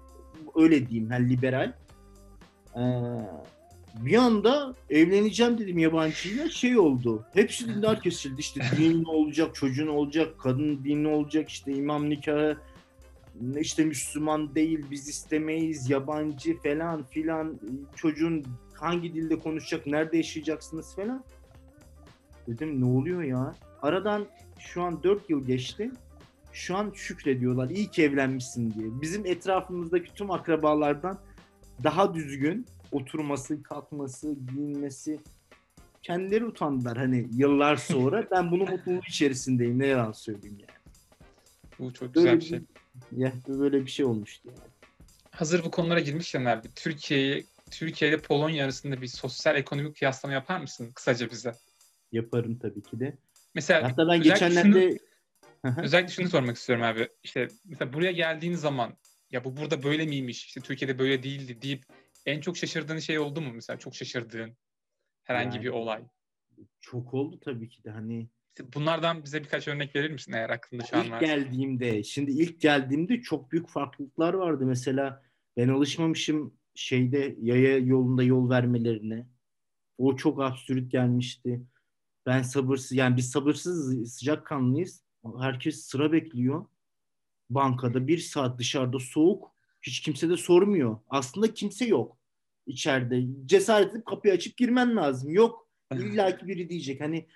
öyle 0.56 0.88
diyeyim. 0.88 1.10
Hani 1.10 1.28
liberal. 1.30 1.72
Ee, 2.76 2.80
bir 4.00 4.16
anda 4.16 4.74
evleneceğim 4.90 5.58
dedim 5.58 5.78
yabancıyla 5.78 6.50
şey 6.50 6.78
oldu. 6.78 7.24
Hepsi 7.34 7.68
dindar 7.68 8.00
kesildi. 8.00 8.40
İşte 8.40 8.60
dinin 8.78 9.04
olacak, 9.04 9.54
çocuğun 9.54 9.86
olacak, 9.86 10.38
kadın 10.38 10.84
dini 10.84 11.08
olacak, 11.08 11.48
işte 11.48 11.72
imam 11.72 12.10
nikahı 12.10 12.56
işte 13.60 13.84
Müslüman 13.84 14.54
değil 14.54 14.86
biz 14.90 15.08
istemeyiz 15.08 15.90
yabancı 15.90 16.56
falan 16.62 17.02
filan 17.02 17.60
çocuğun 17.96 18.44
hangi 18.74 19.14
dilde 19.14 19.38
konuşacak 19.38 19.86
nerede 19.86 20.16
yaşayacaksınız 20.16 20.96
falan 20.96 21.24
dedim 22.46 22.80
ne 22.80 22.84
oluyor 22.84 23.22
ya 23.22 23.54
aradan 23.82 24.26
şu 24.58 24.82
an 24.82 25.02
4 25.02 25.30
yıl 25.30 25.46
geçti 25.46 25.90
şu 26.56 26.76
an 26.76 26.92
şükrediyorlar. 26.94 27.70
İyi 27.70 27.90
ki 27.90 28.02
evlenmişsin 28.02 28.70
diye. 28.70 28.86
Bizim 29.00 29.26
etrafımızdaki 29.26 30.14
tüm 30.14 30.30
akrabalardan 30.30 31.18
daha 31.84 32.14
düzgün 32.14 32.66
oturması, 32.92 33.62
kalkması, 33.62 34.36
giyinmesi 34.52 35.20
kendileri 36.02 36.44
utandılar 36.44 36.96
hani 36.96 37.28
yıllar 37.32 37.76
sonra. 37.76 38.26
ben 38.30 38.50
bunun 38.50 38.70
mutluluğu 38.70 39.00
içerisindeyim. 39.08 39.78
Ne 39.78 39.86
yalan 39.86 40.12
söyleyeyim 40.12 40.58
yani. 40.60 40.85
Bu 41.78 41.92
çok 41.92 42.14
güzel 42.14 42.28
Böyle 42.28 42.40
bir 42.40 42.46
şey. 42.46 42.60
Ya 43.12 43.32
böyle 43.48 43.80
bir 43.86 43.90
şey 43.90 44.04
olmuştu 44.06 44.48
yani. 44.48 44.60
Hazır 45.30 45.64
bu 45.64 45.70
konulara 45.70 46.00
girmişken 46.00 46.44
abi 46.44 46.68
Türkiye'yi 46.74 47.46
Türkiye 47.70 48.10
ile 48.10 48.20
Polonya 48.22 48.64
arasında 48.64 49.02
bir 49.02 49.06
sosyal 49.06 49.56
ekonomik 49.56 49.96
kıyaslama 49.98 50.34
yapar 50.34 50.60
mısın 50.60 50.92
kısaca 50.94 51.30
bize? 51.30 51.52
Yaparım 52.12 52.58
tabii 52.58 52.82
ki 52.82 53.00
de. 53.00 53.18
Mesela 53.54 53.82
Hatta 53.82 53.96
ben 54.08 54.20
özellikle 54.20 54.30
geçenlerde 54.30 54.98
şunu- 55.62 55.82
özellikle 55.82 56.12
şunu 56.12 56.28
sormak 56.28 56.56
istiyorum 56.56 56.84
abi. 56.84 57.08
İşte 57.22 57.48
mesela 57.64 57.92
buraya 57.92 58.12
geldiğin 58.12 58.54
zaman 58.54 58.96
ya 59.30 59.44
bu 59.44 59.56
burada 59.56 59.82
böyle 59.82 60.06
miymiş? 60.06 60.46
İşte 60.46 60.60
Türkiye'de 60.60 60.98
böyle 60.98 61.22
değildi 61.22 61.62
deyip 61.62 61.84
en 62.26 62.40
çok 62.40 62.56
şaşırdığın 62.56 62.98
şey 62.98 63.18
oldu 63.18 63.40
mu 63.40 63.50
mesela? 63.54 63.78
Çok 63.78 63.94
şaşırdığın 63.94 64.56
herhangi 65.24 65.56
Yani- 65.56 65.64
bir 65.64 65.70
olay. 65.70 66.02
çok 66.80 67.14
oldu 67.14 67.40
tabii 67.40 67.68
ki 67.68 67.84
de 67.84 67.90
hani 67.90 68.28
Bunlardan 68.74 69.24
bize 69.24 69.44
birkaç 69.44 69.68
örnek 69.68 69.96
verir 69.96 70.10
misin 70.10 70.32
eğer 70.32 70.50
aklında 70.50 70.84
şu 70.84 70.96
an 70.96 71.04
İlk 71.04 71.12
varsa? 71.12 71.26
geldiğimde, 71.26 72.02
şimdi 72.02 72.30
ilk 72.30 72.60
geldiğimde 72.60 73.20
çok 73.20 73.52
büyük 73.52 73.68
farklılıklar 73.68 74.34
vardı. 74.34 74.66
Mesela 74.66 75.22
ben 75.56 75.68
alışmamışım 75.68 76.54
şeyde 76.74 77.36
yaya 77.42 77.78
yolunda 77.78 78.22
yol 78.22 78.50
vermelerine. 78.50 79.26
O 79.98 80.16
çok 80.16 80.42
absürt 80.42 80.90
gelmişti. 80.90 81.62
Ben 82.26 82.42
sabırsız, 82.42 82.92
yani 82.92 83.16
biz 83.16 83.30
sabırsız 83.30 84.12
sıcakkanlıyız. 84.14 85.02
Herkes 85.40 85.80
sıra 85.80 86.12
bekliyor. 86.12 86.66
Bankada 87.50 88.06
bir 88.06 88.18
saat 88.18 88.58
dışarıda 88.58 88.98
soğuk. 88.98 89.52
Hiç 89.82 90.00
kimse 90.00 90.28
de 90.28 90.36
sormuyor. 90.36 90.98
Aslında 91.08 91.54
kimse 91.54 91.84
yok 91.84 92.18
içeride. 92.66 93.24
Cesaret 93.46 93.90
edip 93.94 94.06
kapıyı 94.06 94.34
açıp 94.34 94.56
girmen 94.56 94.96
lazım. 94.96 95.30
Yok. 95.30 95.68
İlla 95.94 96.38
ki 96.38 96.46
biri 96.46 96.68
diyecek. 96.68 97.00
Hani 97.00 97.26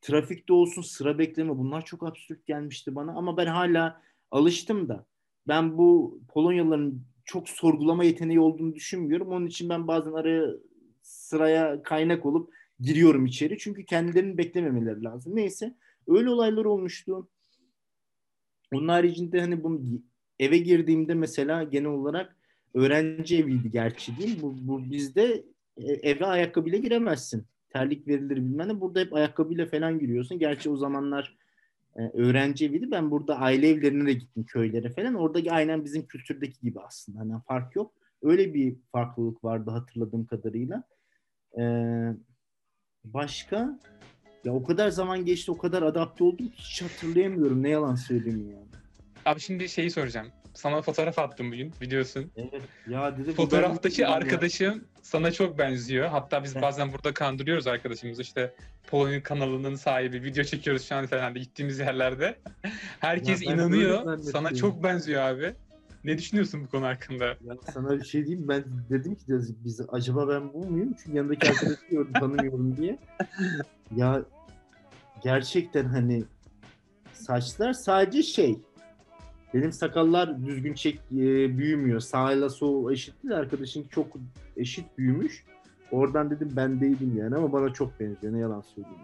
trafikte 0.00 0.52
olsun 0.52 0.82
sıra 0.82 1.18
bekleme 1.18 1.58
bunlar 1.58 1.84
çok 1.84 2.02
absürt 2.02 2.46
gelmişti 2.46 2.94
bana 2.94 3.12
ama 3.12 3.36
ben 3.36 3.46
hala 3.46 4.02
alıştım 4.30 4.88
da 4.88 5.06
ben 5.48 5.78
bu 5.78 6.20
Polonyalıların 6.28 7.02
çok 7.24 7.48
sorgulama 7.48 8.04
yeteneği 8.04 8.40
olduğunu 8.40 8.74
düşünmüyorum. 8.74 9.28
Onun 9.28 9.46
için 9.46 9.68
ben 9.68 9.88
bazen 9.88 10.12
araya 10.12 10.50
sıraya 11.02 11.82
kaynak 11.82 12.26
olup 12.26 12.52
giriyorum 12.80 13.26
içeri. 13.26 13.58
Çünkü 13.58 13.84
kendilerini 13.84 14.38
beklememeleri 14.38 15.04
lazım. 15.04 15.36
Neyse 15.36 15.74
öyle 16.08 16.30
olaylar 16.30 16.64
olmuştu. 16.64 17.28
Onun 18.72 18.88
haricinde 18.88 19.40
hani 19.40 19.62
bunu 19.62 19.80
eve 20.38 20.58
girdiğimde 20.58 21.14
mesela 21.14 21.62
genel 21.62 21.90
olarak 21.90 22.36
öğrenci 22.74 23.38
eviydi 23.38 23.70
gerçi 23.70 24.18
değil. 24.18 24.42
Bu, 24.42 24.54
bu 24.60 24.90
bizde 24.90 25.44
e, 25.76 25.92
eve 25.92 26.26
ayakkabıyla 26.26 26.78
giremezsin 26.78 27.46
terlik 27.70 28.08
verilir 28.08 28.36
bilmem 28.36 28.68
ne. 28.68 28.80
Burada 28.80 29.00
hep 29.00 29.14
ayakkabıyla 29.14 29.66
falan 29.66 29.98
giriyorsun. 29.98 30.38
Gerçi 30.38 30.70
o 30.70 30.76
zamanlar 30.76 31.36
e, 31.96 32.00
öğrenci 32.00 32.66
eviydi. 32.66 32.90
Ben 32.90 33.10
burada 33.10 33.38
aile 33.38 33.68
evlerine 33.68 34.06
de 34.06 34.12
gittim 34.12 34.44
köylere 34.44 34.90
falan. 34.90 35.14
Oradaki 35.14 35.52
aynen 35.52 35.84
bizim 35.84 36.06
kültürdeki 36.06 36.60
gibi 36.60 36.80
aslında. 36.80 37.18
Hani 37.18 37.32
fark 37.48 37.76
yok. 37.76 37.92
Öyle 38.22 38.54
bir 38.54 38.76
farklılık 38.92 39.44
vardı 39.44 39.70
hatırladığım 39.70 40.26
kadarıyla. 40.26 40.84
Ee, 41.58 42.14
başka 43.04 43.78
ya 44.44 44.54
o 44.54 44.64
kadar 44.64 44.88
zaman 44.88 45.24
geçti, 45.24 45.50
o 45.50 45.58
kadar 45.58 45.82
adapte 45.82 46.24
oldum 46.24 46.48
ki 46.48 46.58
hiç 46.58 46.82
hatırlayamıyorum. 46.82 47.62
Ne 47.62 47.68
yalan 47.68 47.94
söyleyeyim 47.94 48.50
yani. 48.50 48.68
Abi 49.24 49.40
şimdi 49.40 49.68
şeyi 49.68 49.90
soracağım. 49.90 50.28
Sana 50.58 50.82
fotoğraf 50.82 51.18
attım 51.18 51.52
bugün 51.52 51.72
biliyorsun. 51.80 52.30
Evet. 52.36 52.62
Ya 52.88 53.18
dedi 53.18 53.28
bu 53.28 53.32
Fotoğraftaki 53.32 54.02
ben- 54.02 54.12
arkadaşım 54.12 54.84
sana 55.02 55.32
çok 55.32 55.58
benziyor. 55.58 56.08
Hatta 56.08 56.44
biz 56.44 56.62
bazen 56.62 56.92
burada 56.92 57.14
kandırıyoruz 57.14 57.66
arkadaşımızı. 57.66 58.22
İşte 58.22 58.54
Polonya 58.86 59.22
kanalının 59.22 59.74
sahibi. 59.74 60.22
Video 60.22 60.44
çekiyoruz 60.44 60.88
şu 60.88 60.94
an 60.94 61.06
falan 61.06 61.34
da 61.34 61.38
gittiğimiz 61.38 61.78
yerlerde. 61.78 62.38
Herkes 63.00 63.42
Ya 63.42 63.54
inanıyor. 63.54 64.18
Sana 64.18 64.54
çok 64.54 64.82
benziyor 64.82 65.22
abi. 65.22 65.54
Ne 66.04 66.18
düşünüyorsun 66.18 66.64
bu 66.64 66.70
konu 66.70 66.86
hakkında? 66.86 67.24
Ya 67.24 67.56
sana 67.72 67.98
bir 67.98 68.04
şey 68.04 68.26
diyeyim 68.26 68.48
ben 68.48 68.64
dedim 68.90 69.14
ki 69.14 69.24
biz, 69.28 69.64
biz 69.64 69.80
acaba 69.88 70.28
ben 70.28 70.52
bu 70.52 70.66
muyum? 70.66 70.94
Çünkü 71.04 71.16
yanındaki 71.16 71.48
arkadaşı 71.50 71.86
gördüm 71.90 72.12
tanımıyorum 72.12 72.76
diye. 72.76 72.98
Ya 73.96 74.22
gerçekten 75.22 75.84
hani 75.84 76.24
saçlar 77.12 77.72
sadece 77.72 78.22
şey 78.22 78.58
benim 79.54 79.72
sakallar 79.72 80.46
düzgün 80.46 80.74
çek 80.74 81.00
e, 81.12 81.58
büyümüyor. 81.58 82.00
Sağıyla 82.00 82.48
sol 82.48 82.92
eşit 82.92 83.22
değil. 83.22 83.36
Arkadaşınki 83.36 83.88
çok 83.88 84.06
eşit 84.56 84.98
büyümüş. 84.98 85.44
Oradan 85.90 86.30
dedim 86.30 86.52
ben 86.56 86.80
değilim 86.80 87.16
yani 87.18 87.36
ama 87.36 87.52
bana 87.52 87.72
çok 87.72 88.00
benziyor. 88.00 88.32
Ne 88.32 88.38
yalan 88.38 88.60
söyleyeyim. 88.60 88.98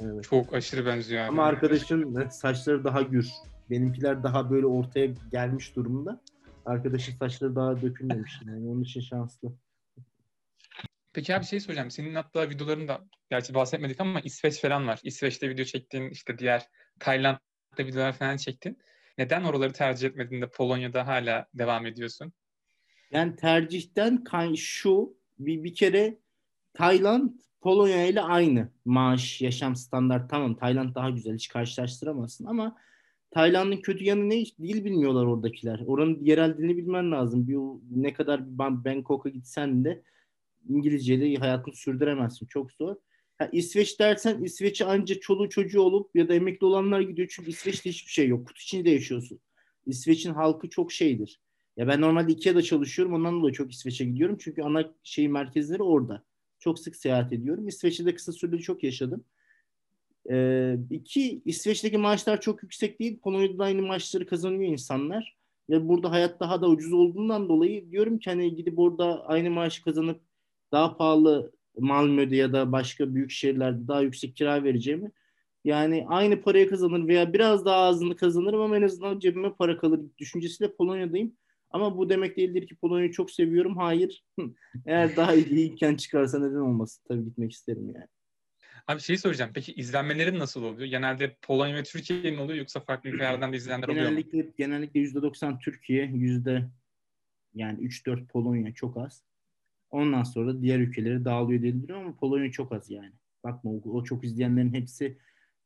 Evet. 0.00 0.24
Çok 0.24 0.54
aşırı 0.54 0.86
benziyor 0.86 1.22
abi. 1.22 1.28
Ama 1.28 1.44
arkadaşın 1.44 2.28
saçları 2.28 2.84
daha 2.84 3.02
gür. 3.02 3.30
Benimkiler 3.70 4.22
daha 4.22 4.50
böyle 4.50 4.66
ortaya 4.66 5.08
gelmiş 5.32 5.76
durumda. 5.76 6.20
Arkadaşın 6.66 7.12
saçları 7.12 7.56
daha 7.56 7.82
dökülmemiş. 7.82 8.40
Yani 8.46 8.68
onun 8.70 8.82
için 8.82 9.00
şanslı. 9.00 9.52
Peki 11.12 11.34
abi 11.34 11.44
şey 11.44 11.60
soracağım. 11.60 11.90
Senin 11.90 12.14
hatta 12.14 12.50
videolarında 12.50 13.04
gerçi 13.30 13.54
bahsetmedik 13.54 14.00
ama 14.00 14.20
İsveç 14.20 14.60
falan 14.60 14.86
var. 14.86 15.00
İsveç'te 15.02 15.50
video 15.50 15.64
çektin. 15.64 16.10
işte 16.10 16.38
diğer 16.38 16.66
Tayland'da 17.00 17.86
videolar 17.86 18.12
falan 18.12 18.36
çektin. 18.36 18.78
Neden 19.18 19.44
oraları 19.44 19.72
tercih 19.72 20.08
etmedin 20.08 20.42
de 20.42 20.50
Polonya'da 20.50 21.06
hala 21.06 21.46
devam 21.54 21.86
ediyorsun? 21.86 22.32
Yani 23.10 23.36
tercihten 23.36 24.24
kay 24.24 24.56
şu 24.56 25.16
bir, 25.38 25.64
bir 25.64 25.74
kere 25.74 26.18
Tayland 26.74 27.30
Polonya 27.60 28.06
ile 28.06 28.20
aynı 28.20 28.68
maaş, 28.84 29.40
yaşam 29.42 29.76
standart 29.76 30.30
tamam 30.30 30.56
Tayland 30.56 30.94
daha 30.94 31.10
güzel 31.10 31.34
hiç 31.34 31.48
karşılaştıramazsın 31.48 32.46
ama 32.46 32.76
Tayland'ın 33.30 33.76
kötü 33.76 34.04
yanı 34.04 34.30
ne? 34.30 34.44
Dil 34.44 34.84
bilmiyorlar 34.84 35.26
oradakiler. 35.26 35.80
Oranın 35.86 36.24
yerel 36.24 36.58
dilini 36.58 36.76
bilmen 36.76 37.12
lazım. 37.12 37.48
Bir, 37.48 37.56
ne 38.02 38.12
kadar 38.12 38.58
Bangkok'a 38.58 39.28
gitsen 39.28 39.84
de 39.84 40.02
İngilizceyle 40.68 41.36
hayatını 41.36 41.74
sürdüremezsin. 41.74 42.46
Çok 42.46 42.72
zor. 42.72 42.96
Ha, 43.38 43.48
İsveç 43.52 44.00
dersen 44.00 44.44
İsveç'e 44.44 44.84
anca 44.84 45.20
çoluğu 45.20 45.48
çocuğu 45.48 45.80
olup 45.80 46.16
ya 46.16 46.28
da 46.28 46.34
emekli 46.34 46.66
olanlar 46.66 47.00
gidiyor. 47.00 47.28
Çünkü 47.30 47.50
İsveç'te 47.50 47.90
hiçbir 47.90 48.10
şey 48.10 48.28
yok. 48.28 48.46
Kutu 48.46 48.60
içinde 48.62 48.90
yaşıyorsun. 48.90 49.40
İsveç'in 49.86 50.34
halkı 50.34 50.68
çok 50.68 50.92
şeydir. 50.92 51.40
Ya 51.76 51.88
ben 51.88 52.00
normalde 52.00 52.32
Ikea'da 52.32 52.62
çalışıyorum. 52.62 53.14
Ondan 53.14 53.40
dolayı 53.40 53.54
çok 53.54 53.72
İsveç'e 53.72 54.04
gidiyorum. 54.04 54.36
Çünkü 54.40 54.62
ana 54.62 54.94
şey 55.02 55.28
merkezleri 55.28 55.82
orada. 55.82 56.24
Çok 56.58 56.78
sık 56.78 56.96
seyahat 56.96 57.32
ediyorum. 57.32 57.68
İsveç'te 57.68 58.04
de 58.06 58.14
kısa 58.14 58.32
süreli 58.32 58.62
çok 58.62 58.84
yaşadım. 58.84 59.24
Ee, 60.30 60.76
iki, 60.90 61.42
İsveç'teki 61.44 61.98
maaşlar 61.98 62.40
çok 62.40 62.62
yüksek 62.62 63.00
değil. 63.00 63.20
Polonya'da 63.20 63.58
da 63.58 63.64
aynı 63.64 63.82
maaşları 63.82 64.26
kazanıyor 64.26 64.72
insanlar. 64.72 65.36
Ve 65.70 65.88
burada 65.88 66.10
hayat 66.10 66.40
daha 66.40 66.62
da 66.62 66.68
ucuz 66.68 66.92
olduğundan 66.92 67.48
dolayı 67.48 67.90
diyorum 67.90 68.18
ki 68.18 68.30
hani 68.30 68.56
gidip 68.56 68.78
orada 68.78 69.26
aynı 69.26 69.50
maaşı 69.50 69.84
kazanıp 69.84 70.20
daha 70.72 70.96
pahalı 70.96 71.52
Malmö'de 71.78 72.36
ya 72.36 72.52
da 72.52 72.72
başka 72.72 73.14
büyük 73.14 73.30
şehirlerde 73.30 73.88
daha 73.88 74.00
yüksek 74.00 74.36
kira 74.36 74.64
vereceğimi 74.64 75.10
yani 75.64 76.04
aynı 76.08 76.40
parayı 76.40 76.70
kazanır 76.70 77.08
veya 77.08 77.32
biraz 77.32 77.64
daha 77.64 77.76
azını 77.76 78.16
kazanırım 78.16 78.60
ama 78.60 78.76
en 78.76 78.82
azından 78.82 79.18
cebime 79.18 79.52
para 79.52 79.78
kalır 79.78 80.00
düşüncesiyle 80.18 80.74
Polonya'dayım. 80.74 81.36
Ama 81.70 81.98
bu 81.98 82.10
demek 82.10 82.36
değildir 82.36 82.66
ki 82.66 82.76
Polonya'yı 82.76 83.12
çok 83.12 83.30
seviyorum. 83.30 83.76
Hayır. 83.76 84.24
Eğer 84.86 85.16
daha 85.16 85.34
iyiyken 85.34 85.96
çıkarsa 85.96 86.38
neden 86.38 86.60
olmasın? 86.60 87.02
Tabii 87.08 87.24
gitmek 87.24 87.52
isterim 87.52 87.92
yani. 87.94 88.06
Abi 88.86 89.00
şey 89.00 89.16
soracağım. 89.16 89.50
Peki 89.54 89.72
izlenmelerin 89.72 90.38
nasıl 90.38 90.62
oluyor? 90.62 90.88
Genelde 90.88 91.36
Polonya 91.42 91.76
ve 91.76 91.82
Türkiye 91.82 92.30
mi 92.30 92.40
oluyor 92.40 92.58
yoksa 92.58 92.80
farklı 92.80 93.10
ülkelerden 93.10 93.52
de 93.52 93.56
izleyenler 93.56 93.88
oluyor 93.88 94.10
mu? 94.10 94.10
Genellikle 94.10 94.52
genellikle 94.58 95.00
%90 95.00 95.58
Türkiye, 95.58 96.04
yüzde 96.04 96.68
yani 97.54 97.80
3-4 97.80 98.26
Polonya 98.26 98.74
çok 98.74 98.96
az. 98.96 99.27
Ondan 99.90 100.22
sonra 100.22 100.62
diğer 100.62 100.78
ülkeleri 100.78 101.24
dağılıyor 101.24 101.62
diye 101.62 101.74
biliyorum 101.74 102.04
ama 102.06 102.16
Polonya 102.16 102.50
çok 102.50 102.72
az 102.72 102.90
yani. 102.90 103.12
Bakma 103.44 103.70
o, 103.70 103.80
o 103.90 104.04
çok 104.04 104.24
izleyenlerin 104.24 104.74
hepsi 104.74 105.18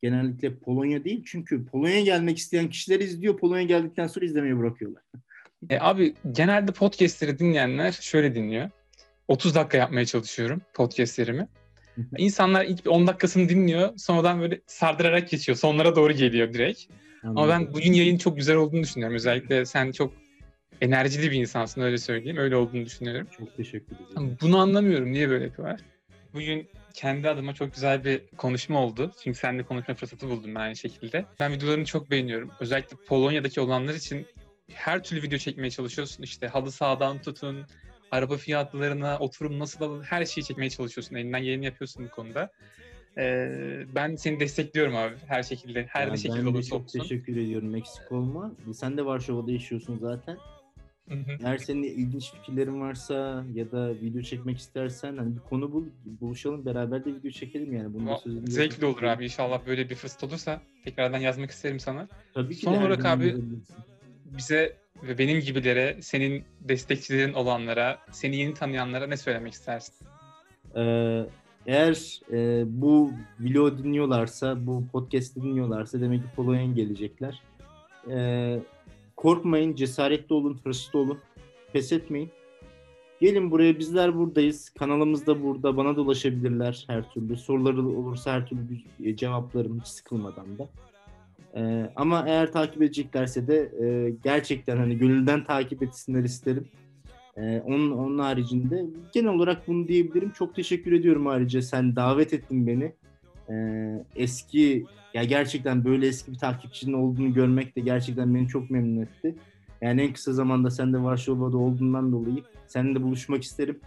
genellikle 0.03 0.55
Polonya 0.55 1.05
değil. 1.05 1.23
Çünkü 1.27 1.67
Polonya'ya 1.67 2.01
gelmek 2.01 2.39
isteyen 2.39 2.71
kişiler 2.71 3.01
izliyor. 3.01 3.37
Polonya 3.37 3.63
geldikten 3.63 4.07
sonra 4.07 4.27
izlemeyi 4.27 4.59
bırakıyorlar. 4.59 5.03
E, 5.71 5.79
abi 5.81 6.15
genelde 6.33 6.73
podcastleri 6.73 7.39
dinleyenler 7.39 7.93
şöyle 7.93 8.35
dinliyor. 8.35 8.71
30 9.29 9.55
dakika 9.55 9.79
yapmaya 9.79 10.07
çalışıyorum 10.07 10.63
podcastlerimi. 10.75 11.49
İnsanlar 12.19 12.65
ilk 12.65 12.85
bir 12.85 12.91
10 12.91 13.07
dakikasını 13.07 13.49
dinliyor. 13.49 13.91
Sonradan 13.97 14.41
böyle 14.41 14.61
sardırarak 14.67 15.31
geçiyor. 15.31 15.59
Sonlara 15.59 15.97
doğru 15.97 16.13
geliyor 16.13 16.55
direkt. 16.55 16.83
Ama 17.25 17.49
ben 17.49 17.75
bugün 17.75 17.93
yayın 17.93 18.19
çok 18.19 18.37
güzel 18.37 18.57
olduğunu 18.57 18.83
düşünüyorum. 18.83 19.17
Özellikle 19.17 19.67
sen 19.67 19.93
çok 19.93 20.13
enerjili 20.87 21.31
bir 21.31 21.37
insansın 21.37 21.81
öyle 21.81 21.99
söyleyeyim. 21.99 22.37
Öyle 22.37 22.57
olduğunu 22.57 22.85
düşünüyorum. 22.85 23.29
çok 23.39 23.57
teşekkür 23.57 23.97
ederim. 23.97 24.37
Bunu 24.41 24.59
anlamıyorum. 24.59 25.13
Niye 25.13 25.29
böyle 25.31 25.45
yapıyorlar? 25.45 25.81
Bugün 26.35 26.69
kendi 26.95 27.29
adıma 27.29 27.55
çok 27.55 27.75
güzel 27.75 28.05
bir 28.05 28.23
konuşma 28.37 28.85
oldu. 28.85 29.13
Çünkü 29.25 29.39
seninle 29.39 29.63
konuşma 29.63 29.95
fırsatı 29.95 30.29
buldum 30.29 30.55
ben 30.55 30.61
aynı 30.61 30.77
şekilde. 30.77 31.25
Ben 31.41 31.53
videolarını 31.53 31.85
çok 31.85 32.11
beğeniyorum. 32.11 32.51
Özellikle 32.61 32.97
Polonya'daki 33.07 33.61
olanlar 33.61 33.95
için 33.95 34.27
her 34.73 35.05
türlü 35.05 35.23
video 35.23 35.39
çekmeye 35.39 35.71
çalışıyorsun. 35.71 36.23
İşte 36.23 36.47
halı 36.47 36.73
sahadan 36.73 37.23
tutun, 37.23 37.67
araba 38.11 38.37
fiyatlarına, 38.37 39.19
oturum 39.19 39.59
nasıl 39.59 39.85
alınır, 39.85 40.05
her 40.05 40.25
şeyi 40.25 40.45
çekmeye 40.45 40.71
çalışıyorsun. 40.71 41.17
Elinden 41.17 41.43
geleni 41.43 41.65
yapıyorsun 41.65 42.07
bu 42.07 42.11
konuda. 42.11 42.51
Ee, 43.19 43.49
ben 43.95 44.17
seni 44.17 44.41
destekliyorum 44.41 44.97
abi 44.97 45.15
her 45.27 45.43
şekilde. 45.43 45.87
Her 45.89 46.07
Ya 46.07 46.11
ne 46.13 46.17
şekilde 46.17 46.39
ben 46.39 46.47
de 46.47 46.51
olursa 46.51 46.69
çok 46.71 46.83
olsun. 46.85 46.99
teşekkür 46.99 47.37
ediyorum. 47.37 47.75
Eksik 47.75 48.13
olma. 48.13 48.53
Sen 48.75 48.97
de 48.97 49.05
Varşova'da 49.05 49.53
yaşıyorsun 49.53 49.99
zaten. 49.99 50.39
Hı 51.09 51.15
hı. 51.15 51.37
Eğer 51.45 51.59
senin 51.59 51.83
ilginç 51.83 52.33
fikirlerin 52.33 52.81
varsa 52.81 53.45
ya 53.55 53.73
da 53.73 53.95
video 53.95 54.23
çekmek 54.23 54.59
istersen 54.59 55.17
hani 55.17 55.35
bir 55.35 55.41
konu 55.41 55.73
bul, 55.73 55.87
buluşalım 56.05 56.67
beraber 56.67 57.05
de 57.05 57.15
video 57.15 57.31
çekelim 57.31 57.73
yani. 57.73 57.95
Bunun 57.95 58.17
sözünü 58.17 58.51
Zevkli 58.51 58.87
olur 58.87 59.03
abi. 59.03 59.25
İnşallah 59.25 59.67
böyle 59.67 59.91
bir 59.91 59.95
fırsat 59.95 60.25
olursa 60.25 60.61
tekrardan 60.85 61.19
yazmak 61.19 61.51
isterim 61.51 61.81
sana. 61.81 62.09
Tabii 62.35 62.55
ki 62.55 62.61
Son 62.61 62.75
olarak 62.75 63.05
abi-. 63.05 63.37
Bize 64.25 64.77
ve 65.03 65.19
benim 65.19 65.41
gibilere, 65.41 65.99
senin 66.03 66.45
destekçilerin 66.61 67.33
olanlara, 67.33 67.99
seni 68.11 68.37
yeni 68.37 68.55
tanıyanlara 68.55 69.07
ne 69.07 69.17
söylemek 69.17 69.53
istersin? 69.53 69.95
Ee, 70.77 71.27
eğer 71.67 72.21
e, 72.33 72.65
bu 72.67 73.13
video 73.41 73.79
dinliyorlarsa, 73.79 74.67
bu 74.67 74.89
podcast 74.93 75.37
dinliyorlarsa 75.37 76.01
demek 76.01 76.23
ki 76.23 76.29
Polonya'ya 76.37 76.73
gelecekler. 76.73 77.43
Ee, 78.11 78.59
korkmayın, 79.17 79.75
cesaretli 79.75 80.35
olun, 80.35 80.61
hırslı 80.65 80.99
olun, 80.99 81.19
pes 81.73 81.93
etmeyin. 81.93 82.31
Gelin 83.21 83.51
buraya, 83.51 83.79
bizler 83.79 84.17
buradayız. 84.17 84.71
Kanalımız 84.71 85.27
da 85.27 85.43
burada. 85.43 85.77
Bana 85.77 85.97
da 85.97 86.01
ulaşabilirler 86.01 86.85
her 86.87 87.11
türlü. 87.11 87.37
Soruları 87.37 87.89
olursa 87.89 88.33
her 88.33 88.47
türlü 88.47 88.61
bir- 88.99 89.17
cevaplarım 89.17 89.81
hiç 89.81 89.87
sıkılmadan 89.87 90.59
da. 90.59 90.69
Ee, 91.57 91.93
ama 91.97 92.25
eğer 92.29 92.53
takip 92.53 92.83
edeceklerse 92.83 93.47
de 93.47 93.73
e, 93.83 94.11
gerçekten 94.25 94.77
hani 94.77 94.99
gönülden 94.99 95.45
takip 95.45 95.83
etsinler 95.83 96.25
isterim. 96.25 96.69
Ee, 97.37 97.63
onun, 97.67 97.91
onun 97.91 98.19
haricinde 98.19 98.85
genel 99.13 99.29
olarak 99.35 99.69
bunu 99.69 99.89
diyebilirim. 99.89 100.31
Çok 100.31 100.55
teşekkür 100.55 100.93
ediyorum 100.93 101.27
ayrıca 101.27 101.63
sen 101.63 101.97
davet 101.97 102.33
ettin 102.35 102.67
beni. 102.67 102.93
Ee, 103.51 104.05
eski 104.17 104.87
ya 105.15 105.25
gerçekten 105.25 105.85
böyle 105.85 106.07
eski 106.07 106.33
bir 106.33 106.39
takipçinin 106.39 106.93
olduğunu 106.93 107.35
görmek 107.35 107.77
de 107.77 107.81
gerçekten 107.81 108.35
beni 108.35 108.49
çok 108.49 108.71
memnun 108.71 109.03
etti. 109.03 109.35
Yani 109.81 110.03
en 110.03 110.13
kısa 110.13 110.33
zamanda 110.33 110.71
sen 110.71 110.93
de 110.93 111.03
Varşova'da 111.03 111.57
olduğundan 111.57 112.13
dolayı 112.13 112.43
seninle 112.67 113.03
buluşmak 113.03 113.43
isterim. 113.43 113.81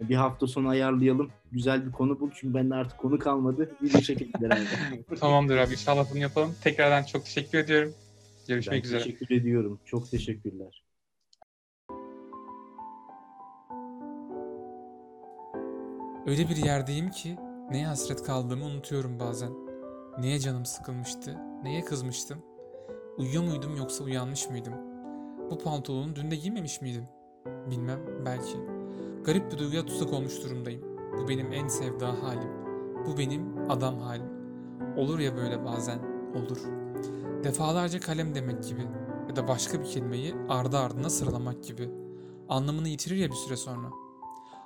Bir 0.00 0.14
hafta 0.14 0.46
sonu 0.46 0.68
ayarlayalım. 0.68 1.30
Güzel 1.52 1.86
bir 1.86 1.92
konu 1.92 2.20
bul. 2.20 2.30
Çünkü 2.34 2.54
bende 2.54 2.74
artık 2.74 2.98
konu 2.98 3.18
kalmadı. 3.18 3.76
Çekelim 4.02 4.32
beraber. 4.40 4.66
Tamamdır 5.20 5.56
abi 5.56 5.72
inşallah 5.72 6.10
bunu 6.10 6.18
yapalım. 6.18 6.54
Tekrardan 6.64 7.02
çok 7.02 7.24
teşekkür 7.24 7.58
ediyorum. 7.58 7.94
Görüşmek 8.48 8.82
Ben 8.82 8.88
üzere. 8.88 9.02
teşekkür 9.02 9.30
ediyorum. 9.34 9.80
Çok 9.84 10.10
teşekkürler. 10.10 10.82
Öyle 16.26 16.48
bir 16.48 16.56
yerdeyim 16.56 17.10
ki 17.10 17.36
neye 17.70 17.86
hasret 17.86 18.22
kaldığımı 18.22 18.64
unutuyorum 18.64 19.20
bazen. 19.20 19.52
Neye 20.18 20.38
canım 20.38 20.66
sıkılmıştı, 20.66 21.36
neye 21.62 21.84
kızmıştım. 21.84 22.38
Uyuyor 23.18 23.42
muydum 23.42 23.76
yoksa 23.76 24.04
uyanmış 24.04 24.50
mıydım? 24.50 24.74
Bu 25.50 25.58
pantolonu 25.58 26.16
dün 26.16 26.30
de 26.30 26.36
giymemiş 26.36 26.80
miydim? 26.80 27.08
Bilmem, 27.70 28.00
belki. 28.26 28.58
Garip 29.24 29.52
bir 29.52 29.58
duyguya 29.58 29.86
tutsak 29.86 30.12
olmuş 30.12 30.44
durumdayım. 30.44 30.82
Bu 31.18 31.28
benim 31.28 31.52
en 31.52 31.68
sevda 31.68 32.08
halim. 32.22 32.50
Bu 33.06 33.18
benim 33.18 33.70
adam 33.70 33.98
halim. 33.98 34.28
Olur 34.96 35.18
ya 35.18 35.36
böyle 35.36 35.64
bazen, 35.64 35.98
olur. 36.34 36.58
Defalarca 37.44 38.00
kalem 38.00 38.34
demek 38.34 38.64
gibi 38.64 38.86
ya 39.28 39.36
da 39.36 39.48
başka 39.48 39.80
bir 39.80 39.86
kelimeyi 39.86 40.34
ardı 40.48 40.78
ardına 40.78 41.10
sıralamak 41.10 41.64
gibi. 41.64 41.90
Anlamını 42.48 42.88
yitirir 42.88 43.16
ya 43.16 43.28
bir 43.30 43.34
süre 43.34 43.56
sonra. 43.56 43.86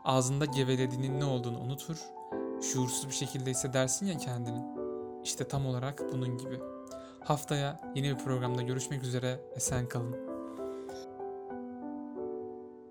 Ağzında 0.05 0.45
gevelediğinin 0.45 1.21
ne 1.21 1.25
olduğunu 1.25 1.59
unutur, 1.59 1.97
şuursuz 2.63 3.09
bir 3.09 3.15
şekilde 3.15 3.51
hissedersin 3.51 4.07
ya 4.07 4.19
kendini. 4.19 4.63
İşte 5.25 5.49
tam 5.49 5.67
olarak 5.67 6.03
bunun 6.13 6.39
gibi. 6.39 6.61
Haftaya 7.21 7.81
yeni 7.95 8.11
bir 8.11 8.25
programda 8.25 8.63
görüşmek 8.63 9.03
üzere, 9.03 9.41
esen 9.57 9.89
kalın. 9.89 10.32